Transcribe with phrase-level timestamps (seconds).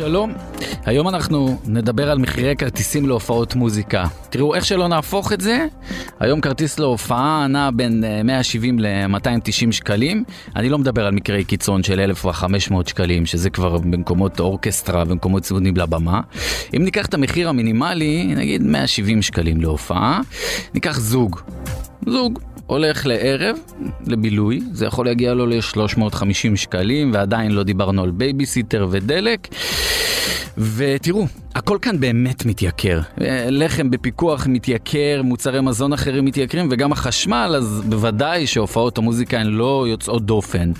[0.00, 0.32] שלום,
[0.84, 4.04] היום אנחנו נדבר על מחירי כרטיסים להופעות מוזיקה.
[4.30, 5.66] תראו, איך שלא נהפוך את זה,
[6.20, 10.24] היום כרטיס להופעה נע בין 170 ל-290 שקלים.
[10.56, 15.76] אני לא מדבר על מקרי קיצון של 1,500 שקלים, שזה כבר במקומות אורקסטרה, במקומות צמודים
[15.76, 16.20] לבמה.
[16.76, 20.20] אם ניקח את המחיר המינימלי, נגיד 170 שקלים להופעה,
[20.74, 21.40] ניקח זוג.
[22.06, 22.38] זוג,
[22.70, 23.56] הולך לערב,
[24.06, 29.48] לבילוי, זה יכול להגיע לו ל-350 שקלים, ועדיין לא דיברנו על בייביסיטר ודלק.
[30.58, 33.00] ותראו, הכל כאן באמת מתייקר.
[33.48, 39.86] לחם בפיקוח מתייקר, מוצרי מזון אחרים מתייקרים, וגם החשמל, אז בוודאי שהופעות המוזיקה הן לא
[39.88, 40.72] יוצאות דופן.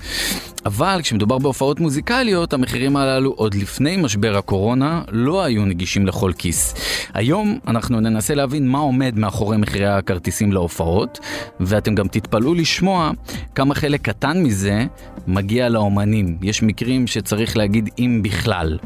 [0.67, 6.75] אבל כשמדובר בהופעות מוזיקליות, המחירים הללו עוד לפני משבר הקורונה לא היו נגישים לכל כיס.
[7.15, 11.19] היום אנחנו ננסה להבין מה עומד מאחורי מחירי הכרטיסים להופעות,
[11.61, 13.11] ואתם גם תתפלאו לשמוע
[13.55, 14.85] כמה חלק קטן מזה
[15.27, 16.39] מגיע לאומנים.
[16.43, 18.79] יש מקרים שצריך להגיד אם בכלל.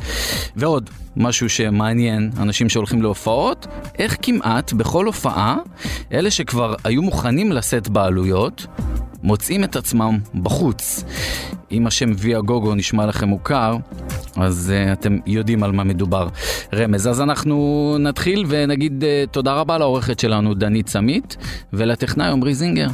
[0.57, 3.67] ועוד, משהו שמעניין אנשים שהולכים להופעות,
[3.99, 5.57] איך כמעט בכל הופעה,
[6.13, 8.67] אלה שכבר היו מוכנים לשאת בעלויות,
[9.23, 11.05] מוצאים את עצמם בחוץ.
[11.73, 13.77] אם השם ויה גוגו נשמע לכם מוכר,
[14.37, 16.29] אז uh, אתם יודעים על מה מדובר.
[16.75, 17.07] רמז.
[17.07, 21.37] אז אנחנו נתחיל ונגיד uh, תודה רבה לעורכת שלנו דנית סמית
[21.73, 22.89] ולטכנאי עמרי זינגר.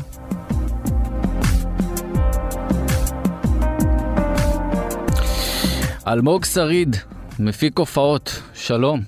[6.06, 6.96] אלמוג שריד,
[7.42, 8.98] מפיק הופעות, שלום.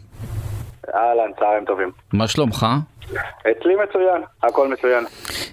[0.94, 1.90] אהלן, צהריים טובים.
[2.12, 2.66] מה שלומך?
[3.40, 5.04] אצלי מצוין, הכל מצוין.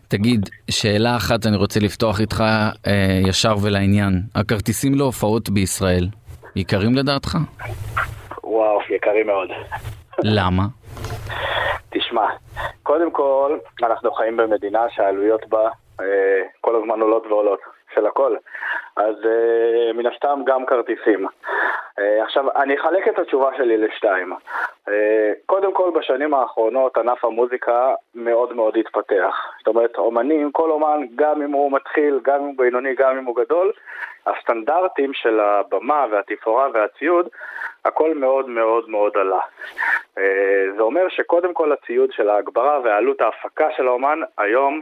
[0.08, 2.44] תגיד, שאלה אחת אני רוצה לפתוח איתך
[2.88, 4.22] אה, ישר ולעניין.
[4.36, 6.08] הכרטיסים להופעות בישראל,
[6.56, 7.38] יקרים לדעתך?
[8.44, 9.50] וואו, יקרים מאוד.
[10.24, 10.64] למה?
[11.90, 12.28] תשמע,
[12.84, 15.70] קודם כל, אנחנו חיים במדינה שהעלויות בה
[16.02, 16.06] אה,
[16.62, 17.60] כל הזמן עולות ועולות,
[17.96, 18.36] של הכל.
[18.96, 21.26] אז uh, מן הסתם גם כרטיסים.
[21.26, 24.34] Uh, עכשיו, אני אחלק את התשובה שלי לשתיים.
[24.34, 24.92] Uh,
[25.46, 29.36] קודם כל, בשנים האחרונות ענף המוזיקה מאוד מאוד התפתח.
[29.58, 33.26] זאת אומרת, אומנים, כל אומן, גם אם הוא מתחיל, גם אם הוא בינוני, גם אם
[33.26, 33.72] הוא גדול,
[34.26, 37.28] הסטנדרטים של הבמה והתפאורה והציוד,
[37.86, 39.40] הכל מאוד מאוד מאוד עלה.
[40.76, 44.82] זה אומר שקודם כל הציוד של ההגברה ועלות ההפקה של האומן היום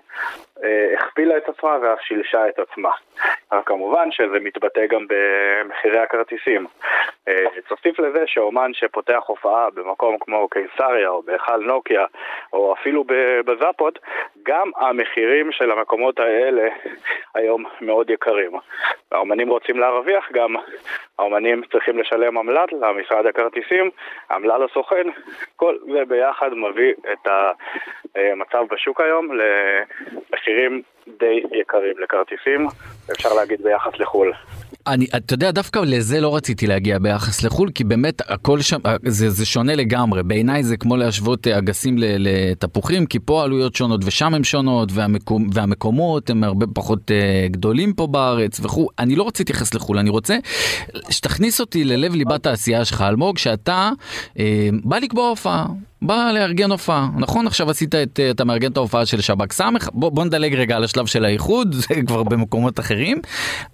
[0.98, 2.92] הכפילה את עצמה ואף שילשה את עצמה.
[3.52, 6.68] אבל כמובן שזה מתבטא גם במחירי הכרטיסים.
[7.68, 12.06] תוסיף לזה שאומן שפותח הופעה במקום כמו קיסריה או בהיכל נוקיה
[12.54, 13.04] או אפילו
[13.46, 14.00] בזאפות,
[14.44, 16.68] גם המחירים של המקומות האלה
[17.36, 18.52] היום מאוד יקרים.
[19.12, 20.56] האומנים רוצים להרוויח גם,
[21.20, 23.90] האומנים צריכים לשלם עמלה למשרד הכרטיסים,
[24.32, 25.08] עמלה לסוכן,
[25.56, 27.28] כל זה ביחד מביא את
[28.16, 32.68] המצב בשוק היום למחירים די יקרים לכרטיסים,
[33.12, 34.34] אפשר להגיד ביחס לחו"ל.
[34.88, 39.30] אני, אתה יודע, דווקא לזה לא רציתי להגיע ביחס לחו"ל, כי באמת הכל שם, זה,
[39.30, 40.24] זה שונה לגמרי.
[40.24, 46.30] בעיניי זה כמו להשוות אגסים לתפוחים, כי פה העלויות שונות ושם הן שונות, והמקום, והמקומות
[46.30, 48.88] הם הרבה פחות uh, גדולים פה בארץ וכו'.
[49.00, 50.38] אני לא רוצה להתייחס לחו"ל, אני רוצה
[51.10, 53.92] שתכניס אותי ללב ליבת העשייה שלך, אלמוג, שאתה
[54.34, 54.40] uh,
[54.84, 55.66] בא לקבוע הופעה.
[56.02, 57.48] בא לארגן הופעה, נכון?
[57.48, 60.84] עכשיו עשית את, אתה מארגן את ההופעה של שב"כ סמך, בוא, בוא נדלג רגע על
[60.84, 63.22] השלב של האיחוד, זה כבר במקומות אחרים,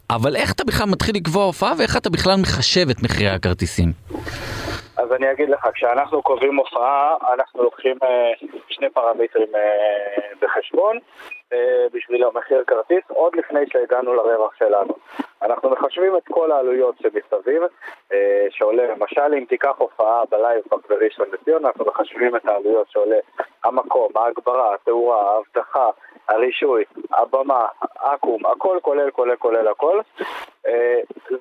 [0.10, 3.94] אבל איך אתה בכלל מתחיל לקבוע הופעה ואיך אתה בכלל מחשב את מחירי הכרטיסים?
[5.04, 8.32] אז אני אגיד לך, כשאנחנו קובעים הופעה, אנחנו לוקחים אה,
[8.68, 10.98] שני פרמטרים אה, בחשבון
[11.54, 14.94] אה, בשביל המחיר כרטיס, עוד לפני שהגענו לרווח שלנו.
[15.42, 17.64] אנחנו מחשבים את כל העלויות שמסביב,
[18.50, 23.18] שעולה, למשל אם תיקח הופעה בלייב פארק בראשון לציון, אנחנו מחשבים את העלויות שעולה
[23.64, 25.90] המקום, ההגברה, התאורה, האבטחה,
[26.30, 27.66] הרישוי, הבמה,
[28.00, 30.00] אקו"ם, הכל כולל כולל כולל הכל.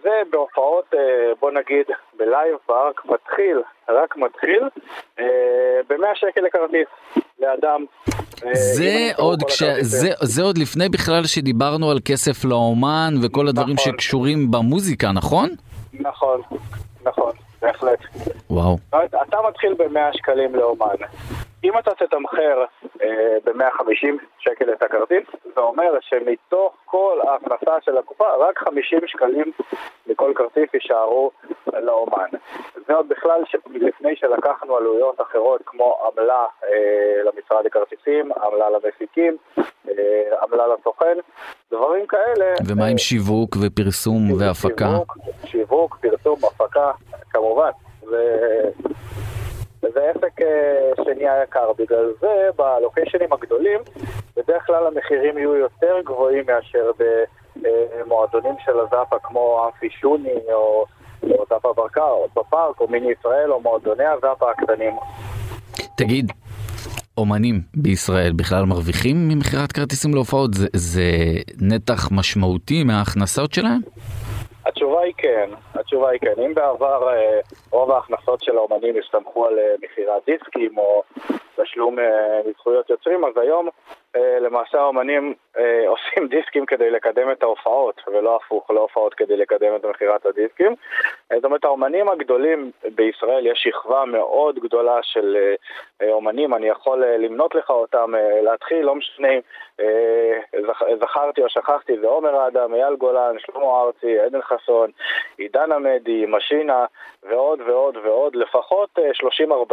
[0.03, 0.94] זה בהופעות,
[1.41, 1.87] בוא נגיד,
[2.19, 4.62] בלייב פארק מתחיל, רק מתחיל,
[5.88, 6.88] ב-100 שקל לכרטיס
[7.41, 7.84] לאדם.
[8.53, 9.62] זה עוד, כש...
[9.81, 13.93] זה, זה עוד לפני בכלל שדיברנו על כסף לאומן וכל הדברים נכון.
[13.93, 15.49] שקשורים במוזיקה, נכון?
[15.93, 16.41] נכון,
[17.04, 17.32] נכון,
[17.62, 17.99] בהחלט.
[18.50, 18.76] וואו.
[19.23, 20.94] אתה מתחיל ב-100 שקלים לאומן.
[21.64, 22.64] אם אתה תתמחר
[23.03, 25.25] אה, ב-150 שקל את הכרטיס,
[25.55, 29.53] זה אומר שמתוך כל ההכנסה של הקופה, רק 50 שקלים
[30.06, 31.31] מכל כרטיס יישארו
[31.67, 32.29] לאומן.
[32.87, 33.56] זה עוד בכלל ש...
[33.75, 39.37] לפני שלקחנו עלויות אחרות כמו עמלה אה, למשרד הכרטיסים, עמלה למפיקים,
[39.88, 39.94] אה,
[40.43, 41.17] עמלה לסוכן,
[41.73, 42.55] דברים כאלה.
[42.69, 44.88] ומה עם אה, שיווק ופרסום והפקה?
[44.88, 46.91] שיווק, שיווק, פרסום, הפקה,
[47.31, 47.70] כמובן.
[48.11, 48.17] ו...
[49.82, 51.73] וזה עסק אה, שנהיה יקר.
[51.79, 53.81] בגלל זה בלוקיישנים הגדולים,
[54.37, 56.90] בדרך כלל המחירים יהיו יותר גבוהים מאשר
[57.56, 60.84] במועדונים של הזאפה כמו אמפי שוני או
[61.23, 61.69] או זאפה
[62.37, 64.96] בפארק, או מיני ישראל, או מועדוני הזאפה הקטנים.
[65.96, 66.32] תגיד,
[67.19, 70.55] אומנים בישראל בכלל מרוויחים ממכירת כרטיסים להופעות?
[70.55, 71.02] זה, זה
[71.61, 73.81] נתח משמעותי מההכנסות שלהם?
[74.67, 76.43] התשובה היא כן, התשובה היא כן.
[76.46, 77.40] אם בעבר אה,
[77.70, 81.02] רוב ההכנסות של האומנים הסתמכו על אה, מכירת דיסקים או
[81.56, 81.96] תשלום
[82.46, 83.69] מזכויות יוצרים, אז היום
[84.40, 85.34] למעשה האומנים
[85.93, 90.75] עושים דיסקים כדי לקדם את ההופעות, ולא הפוך, לא הופעות כדי לקדם את מכירת הדיסקים.
[91.34, 95.37] זאת אומרת, האומנים הגדולים בישראל, יש שכבה מאוד גדולה של
[96.02, 98.12] אומנים, אני יכול למנות לך אותם,
[98.43, 99.32] להתחיל, לא משנה
[100.90, 104.90] אם זכרתי או שכחתי, זה עומר אדם, אייל גולן, שלמה ארצי, עדן חסון,
[105.43, 106.85] עידן עמדי, משינה
[107.31, 108.99] ועוד ועוד ועוד, לפחות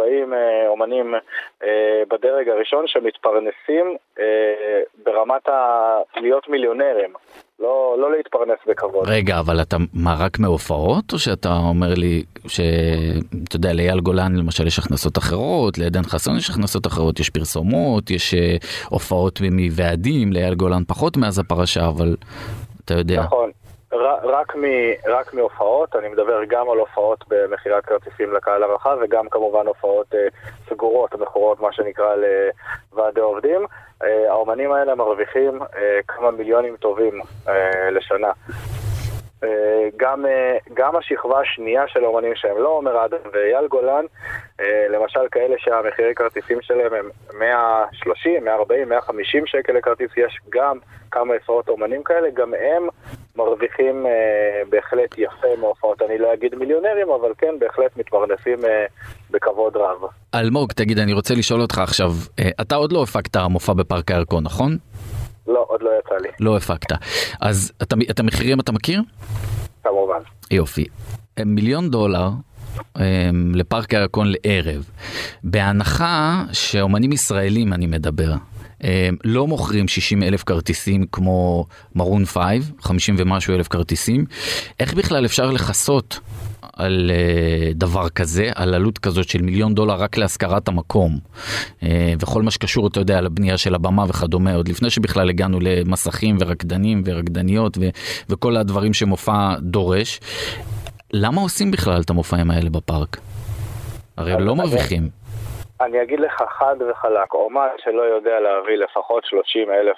[0.68, 1.14] אומנים
[2.10, 3.96] בדרג הראשון שמתפרנסים
[5.04, 5.98] ברמת ה...
[6.16, 7.12] להיות מיליונרים.
[7.60, 9.08] לא, לא להתפרנס בכבוד.
[9.08, 14.66] רגע, אבל אתה מה, רק מהופעות, או שאתה אומר לי שאתה יודע, לאייל גולן למשל
[14.66, 18.34] יש הכנסות אחרות, לעדן חסון יש הכנסות אחרות, יש פרסומות, יש
[18.88, 22.16] הופעות מוועדים, לאייל גולן פחות מאז הפרשה, אבל
[22.84, 23.20] אתה יודע.
[23.22, 23.50] נכון.
[23.92, 24.64] רק, מ,
[25.06, 30.26] רק מהופעות, אני מדבר גם על הופעות במכירת כרטיסים לקהל הרחב וגם כמובן הופעות אה,
[30.68, 32.14] סגורות, מכורות מה שנקרא
[32.92, 33.66] לוועדי עובדים.
[34.02, 38.32] אה, האומנים האלה מרוויחים אה, כמה מיליונים טובים אה, לשנה.
[39.44, 44.04] אה, גם, אה, גם השכבה השנייה של האומנים שהם לא עומר אדם ואייל גולן,
[44.60, 50.78] אה, למשל כאלה שהמחירי כרטיסים שלהם הם 130, 140, 150 שקל לכרטיס, יש גם
[51.10, 52.88] כמה עשרות אומנים כאלה, גם הם
[53.36, 58.86] מרוויחים אה, בהחלט יפה מהופעות, אני לא אגיד מיליונרים, אבל כן, בהחלט מתפרנסים אה,
[59.30, 60.10] בכבוד רב.
[60.34, 64.44] אלמוג, תגיד, אני רוצה לשאול אותך עכשיו, אה, אתה עוד לא הפקת מופע בפארק הירקון,
[64.44, 64.76] נכון?
[65.46, 66.28] לא, עוד לא יצא לי.
[66.40, 66.96] לא הפקת.
[67.40, 67.72] אז
[68.10, 69.02] את המחירים אתה מכיר?
[69.82, 70.20] כמובן.
[70.50, 70.84] יופי.
[71.46, 72.28] מיליון דולר
[73.54, 74.90] לפארק הירקון לערב,
[75.44, 78.32] בהנחה שאומנים ישראלים אני מדבר,
[79.24, 84.24] לא מוכרים 60 אלף כרטיסים כמו מרון 5, 50 ומשהו אלף כרטיסים,
[84.80, 86.20] איך בכלל אפשר לכסות
[86.72, 91.18] על uh, דבר כזה, על עלות כזאת של מיליון דולר רק להשכרת המקום
[91.80, 91.84] uh,
[92.20, 97.02] וכל מה שקשור, אתה יודע, לבנייה של הבמה וכדומה, עוד לפני שבכלל הגענו למסכים ורקדנים
[97.04, 97.88] ורקדניות ו-
[98.28, 100.20] וכל הדברים שמופע דורש.
[101.12, 103.20] למה עושים בכלל את המופעים האלה בפארק?
[104.16, 105.19] הרי הם לא מרוויחים.
[105.80, 109.96] אני אגיד לך חד וחלק, אומן שלא יודע להביא לפחות 30 אלף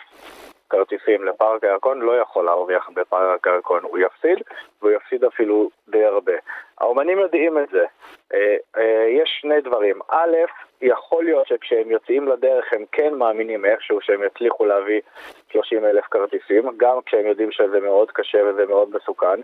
[0.70, 4.38] כרטיסים לפארק הירקון לא יכול להרוויח בפארק הירקון, הוא יפסיד,
[4.80, 6.32] והוא יפסיד אפילו די הרבה.
[6.78, 7.84] האומנים יודעים את זה.
[8.34, 10.00] אה, אה, יש שני דברים.
[10.10, 10.36] א',
[10.82, 15.00] יכול להיות שכשהם יוצאים לדרך הם כן מאמינים איכשהו שהם יצליחו להביא
[15.52, 19.40] 30 אלף כרטיסים, גם כשהם יודעים שזה מאוד קשה וזה מאוד מסוכן.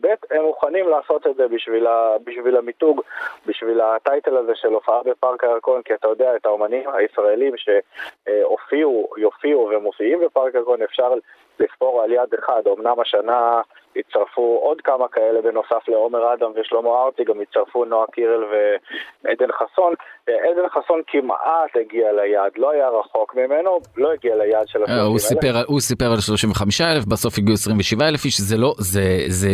[0.00, 3.00] ב', הם מוכנים לעשות את זה בשביל, ה, בשביל המיתוג,
[3.46, 9.70] בשביל הטייטל הזה של הופעה בפארק הירקון, כי אתה יודע, את האומנים הישראלים שהופיעו, יופיעו
[9.72, 11.14] ומופיעים בפארק הירקון אפשר
[11.60, 12.62] לספור על יד אחד.
[12.66, 13.60] אמנם השנה
[13.96, 19.94] הצטרפו עוד כמה כאלה בנוסף לעומר אדם ושלמה ארצי, גם הצטרפו נועה קירל ועדן חסון.
[20.26, 25.66] עדן חסון כמעט הגיע ליעד, לא היה רחוק ממנו, לא הגיע ליעד של ה-30 אלף.
[25.68, 29.48] הוא סיפר על 35 אלף, בסוף הגיעו 27 אלף איש, זה לא, זה, זה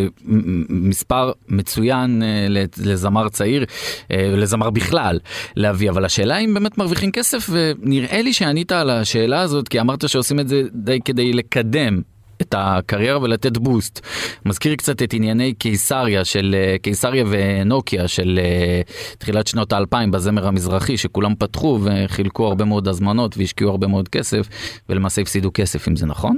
[0.88, 2.46] מספר מצוין אה,
[2.86, 3.64] לזמר צעיר,
[4.10, 5.18] אה, לזמר בכלל,
[5.56, 10.08] להביא, אבל השאלה אם באמת מרוויחים כסף, ונראה לי שענית על השאלה הזאת, כי אמרת
[10.08, 12.17] שעושים את זה די כדי לקדם.
[12.42, 14.06] את הקריירה ולתת בוסט.
[14.46, 18.80] מזכיר קצת את ענייני קיסריה של אה, קיסריה ונוקיה של אה,
[19.18, 24.46] תחילת שנות האלפיים בזמר המזרחי שכולם פתחו וחילקו הרבה מאוד הזמנות והשקיעו הרבה מאוד כסף
[24.88, 26.36] ולמעשה הפסידו כסף אם זה נכון?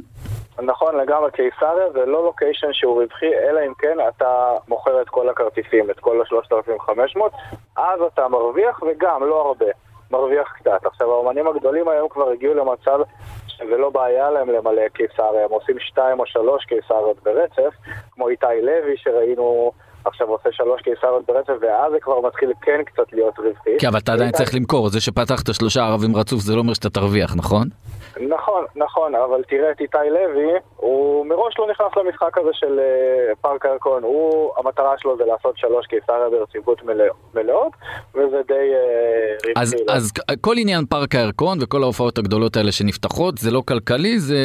[0.63, 5.29] נכון לגמרי, קיסריה זה לא לוקיישן שהוא רווחי, אלא אם כן אתה מוכר את כל
[5.29, 7.21] הכרטיסים, את כל ה-3500,
[7.77, 9.67] אז אתה מרוויח וגם לא הרבה,
[10.11, 10.87] מרוויח קצת.
[10.87, 12.99] עכשיו האומנים הגדולים היום כבר הגיעו למצב
[13.71, 17.75] ולא בעיה להם למלא קיסריה, הם עושים שתיים או שלוש קיסריות ברצף,
[18.13, 19.73] כמו איתי לוי שראינו
[20.05, 23.79] עכשיו עושה שלוש קיסריות ברצף, ואז זה כבר מתחיל כן קצת להיות רווחי.
[23.79, 26.91] כן, אבל אתה עדיין צריך למכור, זה שפתחת שלושה ערבים רצוף זה לא אומר שאתה
[26.91, 27.69] תרוויח, נכון?
[28.29, 33.37] נכון, נכון, אבל תראה את איתי לוי, הוא מראש לא נכנס למשחק הזה של uh,
[33.41, 37.73] פארק הירקון, הוא, המטרה שלו זה לעשות שלוש קיסריה ברציפות מלא, מלאות,
[38.15, 39.61] וזה די uh, רווחי.
[39.61, 44.37] אז, אז כל עניין פארק הירקון וכל ההופעות הגדולות האלה שנפתחות, זה לא כלכלי, זה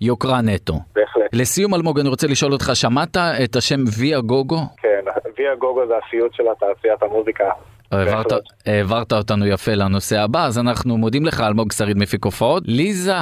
[0.00, 0.74] יוקרה נטו.
[0.94, 1.30] בהחלט.
[1.32, 4.58] לסיום אלמוג, אני רוצה לשאול אותך, שמעת את השם ויה גוגו?
[4.76, 5.04] כן,
[5.38, 7.50] ויה גוגו זה הסיוט של התעשיית המוזיקה.
[7.92, 8.26] העברת,
[8.66, 12.62] העברת אותנו יפה לנושא הבא, אז אנחנו מודים לך, אלמוג שריד מפיק הופעות.
[12.66, 13.14] ליזה,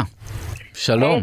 [0.74, 1.12] שלום.
[1.14, 1.20] היי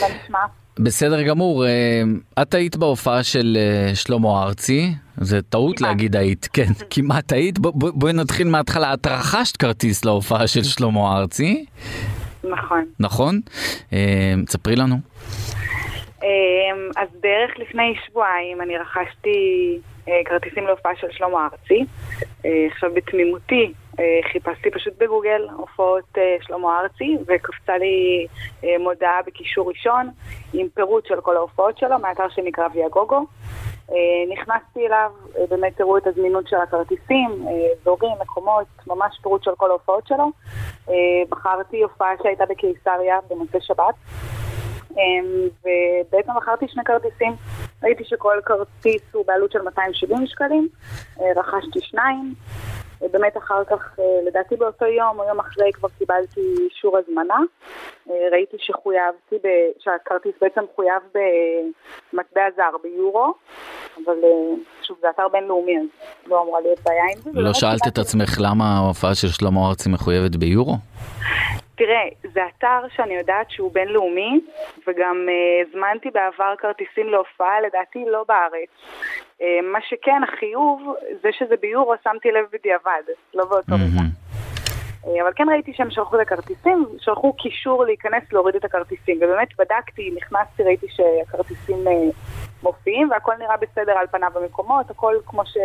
[0.00, 0.38] מה נשמע?
[0.78, 2.02] בסדר גמור, אה,
[2.42, 5.90] את היית בהופעה של אה, שלמה ארצי, זה טעות כמעט.
[5.90, 10.62] להגיד היית, כן, כמעט היית, בוא- בוא- בואי נתחיל מההתחלה, את רכשת כרטיס להופעה של
[10.62, 11.64] שלמה ארצי,
[12.50, 12.84] נכון.
[13.00, 13.40] נכון?
[13.92, 13.98] אה,
[14.46, 14.96] תספרי לנו.
[16.96, 19.28] אז בערך לפני שבועיים אני רכשתי
[19.78, 19.93] אה,
[20.24, 21.84] כרטיסים להופעה של שלמה ארצי.
[22.44, 28.26] אה, עכשיו בתמימותי אה, חיפשתי פשוט בגוגל הופעות אה, שלמה ארצי וקפצה לי
[28.64, 30.10] אה, מודעה בקישור ראשון
[30.52, 33.26] עם פירוט של כל ההופעות שלו מאתר שנקרא ויאגוגו.
[33.90, 33.96] אה,
[34.32, 39.50] נכנסתי אליו, אה, באמת הראו את הזמינות של הכרטיסים, אה, אזורים, מקומות, ממש פירוט של
[39.56, 40.30] כל ההופעות שלו.
[40.88, 40.94] אה,
[41.28, 43.94] בחרתי הופעה שהייתה בקיסריה במוצאי שבת.
[44.96, 47.32] אמ, ובעצם מכרתי שני כרטיסים,
[47.82, 50.68] ראיתי שכל כרטיס הוא בעלות של 270 שקלים,
[51.20, 52.34] אה, רכשתי שניים,
[53.02, 57.38] אה, באמת אחר כך, אה, לדעתי באותו יום או יום אחרי כבר קיבלתי אישור הזמנה,
[58.32, 63.34] ראיתי שחויבתי, ב- שהכרטיס בעצם חויב במטבע זר, ביורו,
[63.96, 64.14] אבל
[64.82, 65.86] שוב זה אתר בינלאומי אז
[66.26, 67.40] לא אמורה להיות בעיה עם זה.
[67.40, 70.74] לא שאלת את עצמך למה ההופעה של שלמה ארצי מחויבת ביורו?
[71.76, 72.04] תראה,
[72.34, 74.40] זה אתר שאני יודעת שהוא בינלאומי,
[74.86, 78.68] וגם uh, הזמנתי בעבר כרטיסים להופעה, לדעתי לא בארץ.
[79.38, 83.02] Uh, מה שכן, החיוב, זה שזה ביורו, שמתי לב בדיעבד,
[83.34, 84.04] לא באותו רגע.
[85.04, 89.48] Uh, אבל כן ראיתי שהם שלחו את הכרטיסים, שלחו קישור להיכנס להוריד את הכרטיסים, ובאמת
[89.58, 91.76] בדקתי, נכנסתי, ראיתי שהכרטיסים
[92.62, 95.56] מופיעים, והכל נראה בסדר על פניו במקומות, הכל כמו, ש...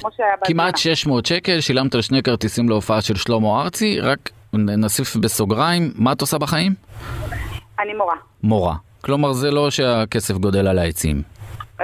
[0.00, 0.34] כמו שהיה.
[0.44, 4.18] כמעט 600 שקל, שילמת על שני כרטיסים להופעה של שלמה ארצי, רק
[4.52, 6.74] נוסיף בסוגריים, מה את עושה בחיים?
[7.80, 8.74] אני מורה, מורה.
[9.00, 11.22] כלומר זה לא שהכסף גודל על העצים.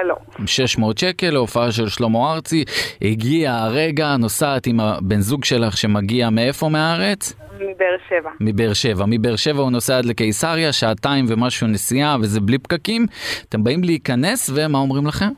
[0.03, 0.15] לא.
[0.45, 2.63] 600 שקל להופעה של שלמה ארצי,
[3.01, 7.33] הגיע הרגע, נוסעת עם הבן זוג שלך שמגיע מאיפה מהארץ?
[7.55, 8.29] מבאר שבע.
[8.39, 9.05] מבאר שבע.
[9.07, 13.05] מבאר שבע הוא נוסע עד לקיסריה, שעתיים ומשהו נסיעה וזה בלי פקקים.
[13.49, 15.29] אתם באים להיכנס ומה אומרים לכם?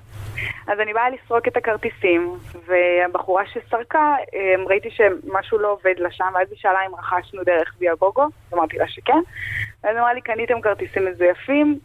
[0.68, 6.26] אז אני באה לסרוק את הכרטיסים, והבחורה שסרקה, אמ, ראיתי שמשהו לא עובד לה שם,
[6.34, 9.20] ואז היא שאלה אם רכשנו דרך ויאגוגו, אמרתי לה שכן,
[9.84, 11.80] ואז אמרה לי, קניתם כרטיסים מזויפים,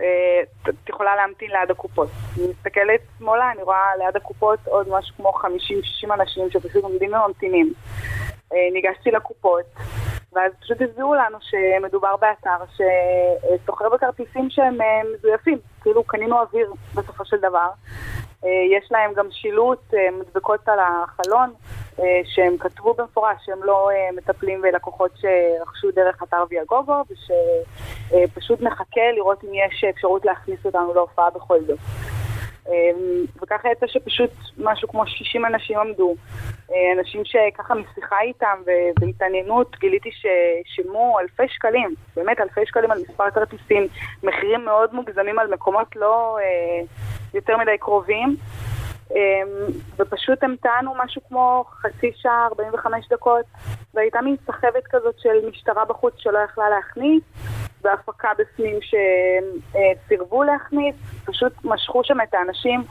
[0.00, 2.08] אה, את יכולה להמתין ליד הקופות.
[2.38, 7.72] אני מסתכלת שמאלה, אני רואה ליד הקופות עוד משהו כמו 50-60 אנשים שפשוט עומדים וממתינים.
[8.52, 9.64] אה, ניגשתי לקופות,
[10.36, 17.24] ואז פשוט הסבירו לנו שמדובר באתר שסוחר בכרטיסים שהם אה, מזויפים, כאילו קנינו אוויר בסופו
[17.24, 17.68] של דבר.
[18.44, 21.52] אה, יש להם גם שילוט, אה, מדבקות על החלון,
[22.24, 29.48] שהם כתבו במפורש שהם לא מטפלים בלקוחות שרכשו דרך אתר ויאגוגו, ושפשוט נחכה לראות אם
[29.54, 31.78] יש אפשרות להכניס אותנו להופעה בכל זאת.
[32.68, 36.14] אמ, וככה יצא שפשוט משהו כמו 60 אנשים עמדו.
[36.72, 43.30] אה, אנשים שככה משיחה איתם ובהתעניינות גיליתי ששילמו אלפי שקלים, באמת אלפי שקלים על מספר
[43.30, 43.86] כרטיסים,
[44.22, 46.84] מחירים מאוד מוגזמים על מקומות לא אה,
[47.34, 48.36] יותר מדי קרובים.
[49.10, 49.18] אמ,
[49.98, 53.44] ופשוט המתנו משהו כמו חצי שעה, 45 דקות,
[53.94, 57.22] והייתה מין סחבת כזאת של משטרה בחוץ שלא יכלה להכניס,
[57.82, 62.84] והפקה בפנים שסירבו להכניס, פשוט משכו שם את האנשים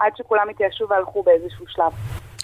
[0.00, 1.92] עד שכולם התייאשו והלכו באיזשהו שלב.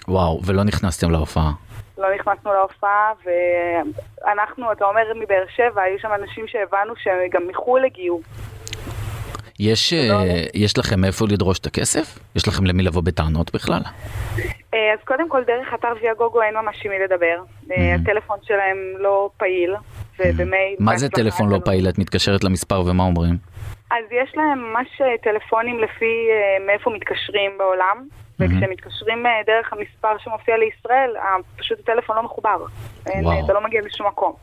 [0.07, 1.51] וואו, ולא נכנסתם להופעה.
[1.97, 8.21] לא נכנסנו להופעה, ואנחנו, אתה אומר מבאר שבע, היו שם אנשים שהבנו שגם מחו"ל הגיעו.
[9.59, 12.19] יש, אה, יש לכם איפה לדרוש את הכסף?
[12.35, 13.81] יש לכם למי לבוא בטענות בכלל?
[14.73, 17.37] אה, אז קודם כל, דרך אתר ויאגוגו אין ממש עם מי לדבר.
[17.71, 19.75] אה, הטלפון שלהם לא פעיל,
[20.19, 20.75] ובמייל...
[20.79, 21.89] מה זה טלפון לא פעיל?
[21.89, 23.37] את מתקשרת למספר ומה אומרים?
[23.91, 24.87] אז יש להם ממש
[25.23, 26.29] טלפונים לפי
[26.67, 28.07] מאיפה מתקשרים בעולם,
[28.39, 31.11] וכשהם מתקשרים אה, דרך המספר שמופיע לישראל,
[31.57, 32.57] פשוט הטלפון לא מחובר.
[33.05, 33.45] וואו.
[33.45, 34.33] אתה לא מגיע לשום מקום.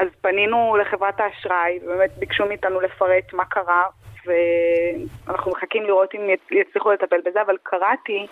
[0.00, 3.84] אז פנינו לחברת האשראי, ובאמת ביקשו מאיתנו לפרט מה קרה,
[4.26, 8.26] ואנחנו מחכים לראות אם יצ- יצליחו לטפל בזה, אבל קראתי,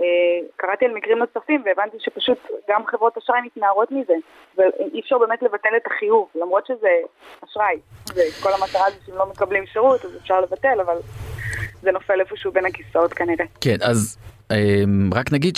[0.00, 0.04] אה,
[0.56, 2.38] קראתי על מקרים נוספים והבנתי שפשוט
[2.70, 4.14] גם חברות אשראי מתנערות מזה,
[4.58, 6.88] ואי אפשר באמת לבטל את החיוב, למרות שזה
[7.44, 7.76] אשראי.
[8.08, 10.96] וכל המטרה זה שהם לא מקבלים שירות, אז אפשר לבטל, אבל
[11.82, 13.44] זה נופל איפשהו בין הכיסאות כנראה.
[13.60, 14.18] כן, אז
[14.50, 14.56] אה,
[15.14, 15.54] רק נגיד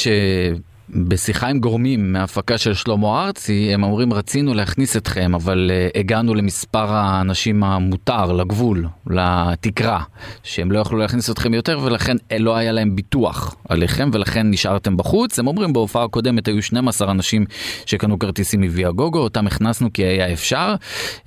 [0.91, 6.35] שבשיחה עם גורמים מההפקה של שלמה ארצי, הם אומרים רצינו להכניס אתכם, אבל אה, הגענו
[6.35, 10.03] למספר האנשים המותר, לגבול, לתקרה,
[10.43, 14.97] שהם לא יכלו להכניס אתכם יותר ולכן אה, לא היה להם ביטוח עליכם ולכן נשארתם
[14.97, 15.39] בחוץ.
[15.39, 17.45] הם אומרים בהופעה הקודמת היו 12 אנשים
[17.87, 20.75] שקנו כרטיסים מוויאגוגו, אותם הכנסנו כי היה אפשר.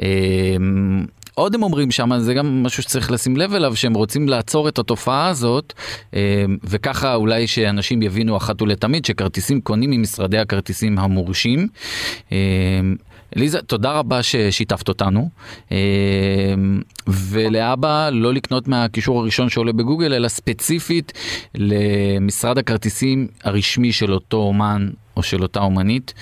[0.02, 0.08] אה,
[1.40, 4.80] עוד הם אומרים שם, זה גם משהו שצריך לשים לב אליו, שהם רוצים לעצור את
[4.80, 5.74] התופעה הזאת,
[6.14, 11.68] אה, וככה אולי שאנשים יבינו אחת ולתמיד שכרטיסים קונים ממשרדי הכרטיסים המורשים.
[12.32, 12.38] אה,
[13.36, 15.30] ליזה, תודה רבה ששיתפת אותנו,
[15.72, 15.78] אה,
[17.08, 21.14] ולאבא לא לקנות מהקישור הראשון שעולה בגוגל, אלא ספציפית
[21.56, 26.14] למשרד הכרטיסים הרשמי של אותו אומן או של אותה אומנית,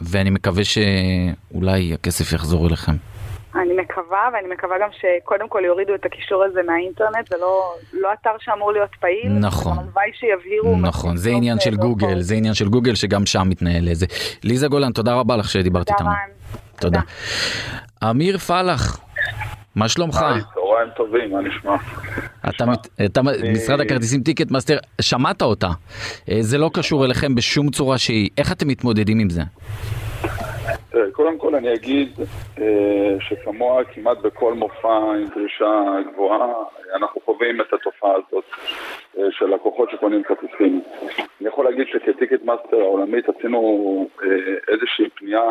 [0.00, 2.96] ואני מקווה שאולי הכסף יחזור אליכם.
[3.62, 8.08] אני מקווה, ואני מקווה גם שקודם כל יורידו את הקישור הזה מהאינטרנט, זה לא, לא
[8.12, 9.32] אתר שאמור להיות פעיל.
[9.32, 9.78] נכון.
[9.78, 10.76] הלוואי שיבהירו.
[10.76, 14.06] נכון, זה עניין של גוגל, זה עניין של גוגל שגם שם מתנהל איזה.
[14.44, 16.10] ליזה גולן, תודה רבה לך שדיברת איתנו.
[16.80, 17.00] תודה.
[18.10, 19.00] אמיר פלח,
[19.76, 20.16] מה שלומך?
[20.16, 21.76] צהריים טובים, מה נשמע?
[23.04, 23.22] אתה
[23.52, 25.68] ממשרד הכרטיסים טיקט מאסטר, שמעת אותה.
[26.30, 28.30] אה, זה לא קשור אליכם בשום צורה שהיא.
[28.38, 29.42] איך אתם מתמודדים עם זה?
[31.12, 32.08] קודם כל אני אגיד
[32.58, 36.52] אה, שכמוה כמעט בכל מופע עם דרישה גבוהה,
[36.96, 38.44] אנחנו חווים את התופעה הזאת.
[38.44, 40.82] אה, של לקוחות שקונים כרטיסים.
[41.40, 44.28] אני יכול להגיד שכטיקט מאסטר העולמית עשינו אה,
[44.72, 45.42] איזושהי פנייה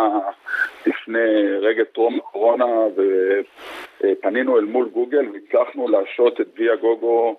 [0.86, 7.36] לפני רגע טרום הקורונה ופנינו אל מול גוגל והצלחנו להשעות את ויאגוגו,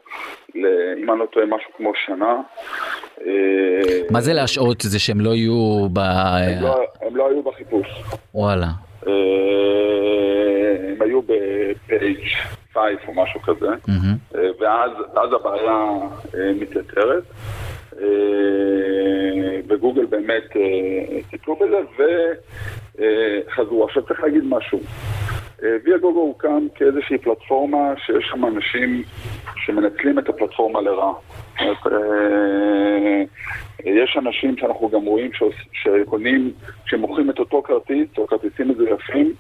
[0.55, 2.41] אם אני לא טועה, משהו כמו שנה.
[4.11, 4.81] מה זה להשעות?
[4.81, 5.99] זה שהם לא יהיו ב...
[5.99, 7.87] הם לא, הם לא היו בחיפוש.
[8.35, 8.67] וואלה.
[10.89, 12.19] הם היו בפייג'
[12.77, 13.69] 5 או משהו כזה,
[14.61, 15.85] ואז, ואז הבעיה
[16.61, 17.23] מתייתרת.
[19.69, 20.43] וגוגל באמת
[21.31, 21.77] טיפלו בזה
[22.99, 23.85] וחזרו.
[23.85, 24.81] עכשיו צריך להגיד משהו.
[25.63, 29.03] ויה גוגו הוקם כאיזושהי פלטפורמה שיש שם אנשים
[29.57, 31.13] שמנצלים את הפלטפורמה לרעה.
[33.85, 35.31] יש אנשים שאנחנו גם רואים
[35.73, 36.53] שקונים,
[36.87, 39.33] שמוכרים את אותו כרטיס, או כרטיסים מזויפים,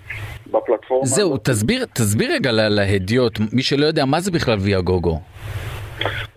[0.46, 1.06] בפלטפורמה.
[1.06, 5.18] זהו, תסביר, תסביר רגע להדיוט, מי שלא יודע, מה זה בכלל ויה גוגו?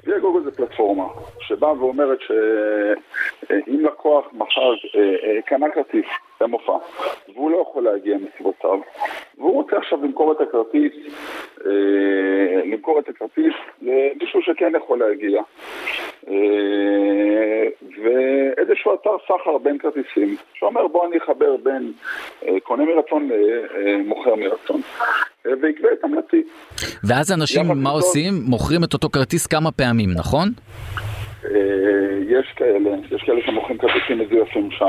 [0.08, 1.04] ויה גוגו זה פלטפורמה
[1.50, 4.74] שבאה ואומרת שאם לקוח מחר
[5.46, 6.06] קנה כרטיס
[6.42, 6.78] למופע
[7.34, 8.80] והוא לא יכול להגיע מסיבותיו
[9.38, 10.94] והוא רוצה עכשיו למכור את הכרטיס
[12.66, 15.42] למכור את הכרטיס למישהו שכן יכול להגיע
[18.04, 21.92] ואיזשהו אתר סחר בין כרטיסים שאומר בוא אני אחבר בין
[22.64, 24.82] קונה מרצון למוכר מרצון
[25.46, 26.44] ויקבע את המלצי.
[27.04, 28.34] ואז אנשים מה עושים?
[28.46, 30.50] מוכרים את אותו כרטיס כמה פעמים, נכון?
[32.30, 34.86] יש כאלה, יש כאלה שמוכרים כרטיסים מזויפים שם.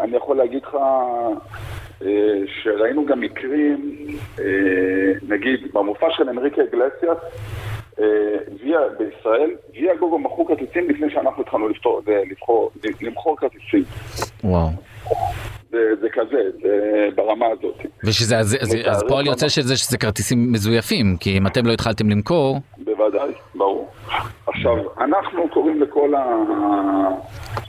[0.00, 0.76] אני יכול להגיד לך
[2.62, 3.96] שראינו גם מקרים,
[5.28, 7.18] נגיד במופע של אנריקה אגלסיאס,
[8.62, 11.68] ויה בישראל, ויה גוגו מכרו כרטיסים לפני שאנחנו התחלנו
[13.02, 13.84] למכור כרטיסים.
[14.44, 14.68] וואו.
[15.70, 17.78] זה, זה כזה, זה ברמה הזאת.
[18.04, 22.10] ושזה, אז, אז, אז פועל יוצא שזה שזה כרטיסים מזויפים, כי אם אתם לא התחלתם
[22.10, 22.60] למכור...
[22.78, 23.88] בוודאי, ברור.
[24.46, 26.24] עכשיו, אנחנו קוראים לכל ה...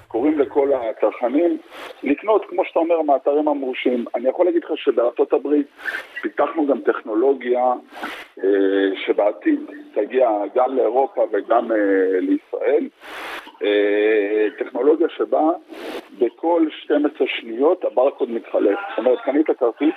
[0.08, 1.58] קוראים לכל הצרכנים
[2.04, 4.06] לקנות, כמו שאתה אומר, מהאתרים המורשים.
[4.15, 5.67] אני יכול להגיד לך שבארצות הברית
[6.21, 7.73] פיתחנו גם טכנולוגיה
[8.43, 8.49] אה,
[9.06, 9.60] שבעתיד
[9.93, 11.77] תגיע גם לאירופה וגם אה,
[12.19, 12.88] לישראל.
[13.63, 15.49] אה, טכנולוגיה שבה
[16.19, 18.80] בכל 12 שניות הברקוד מתחלף.
[18.89, 19.95] זאת אומרת, קנית כרטיס,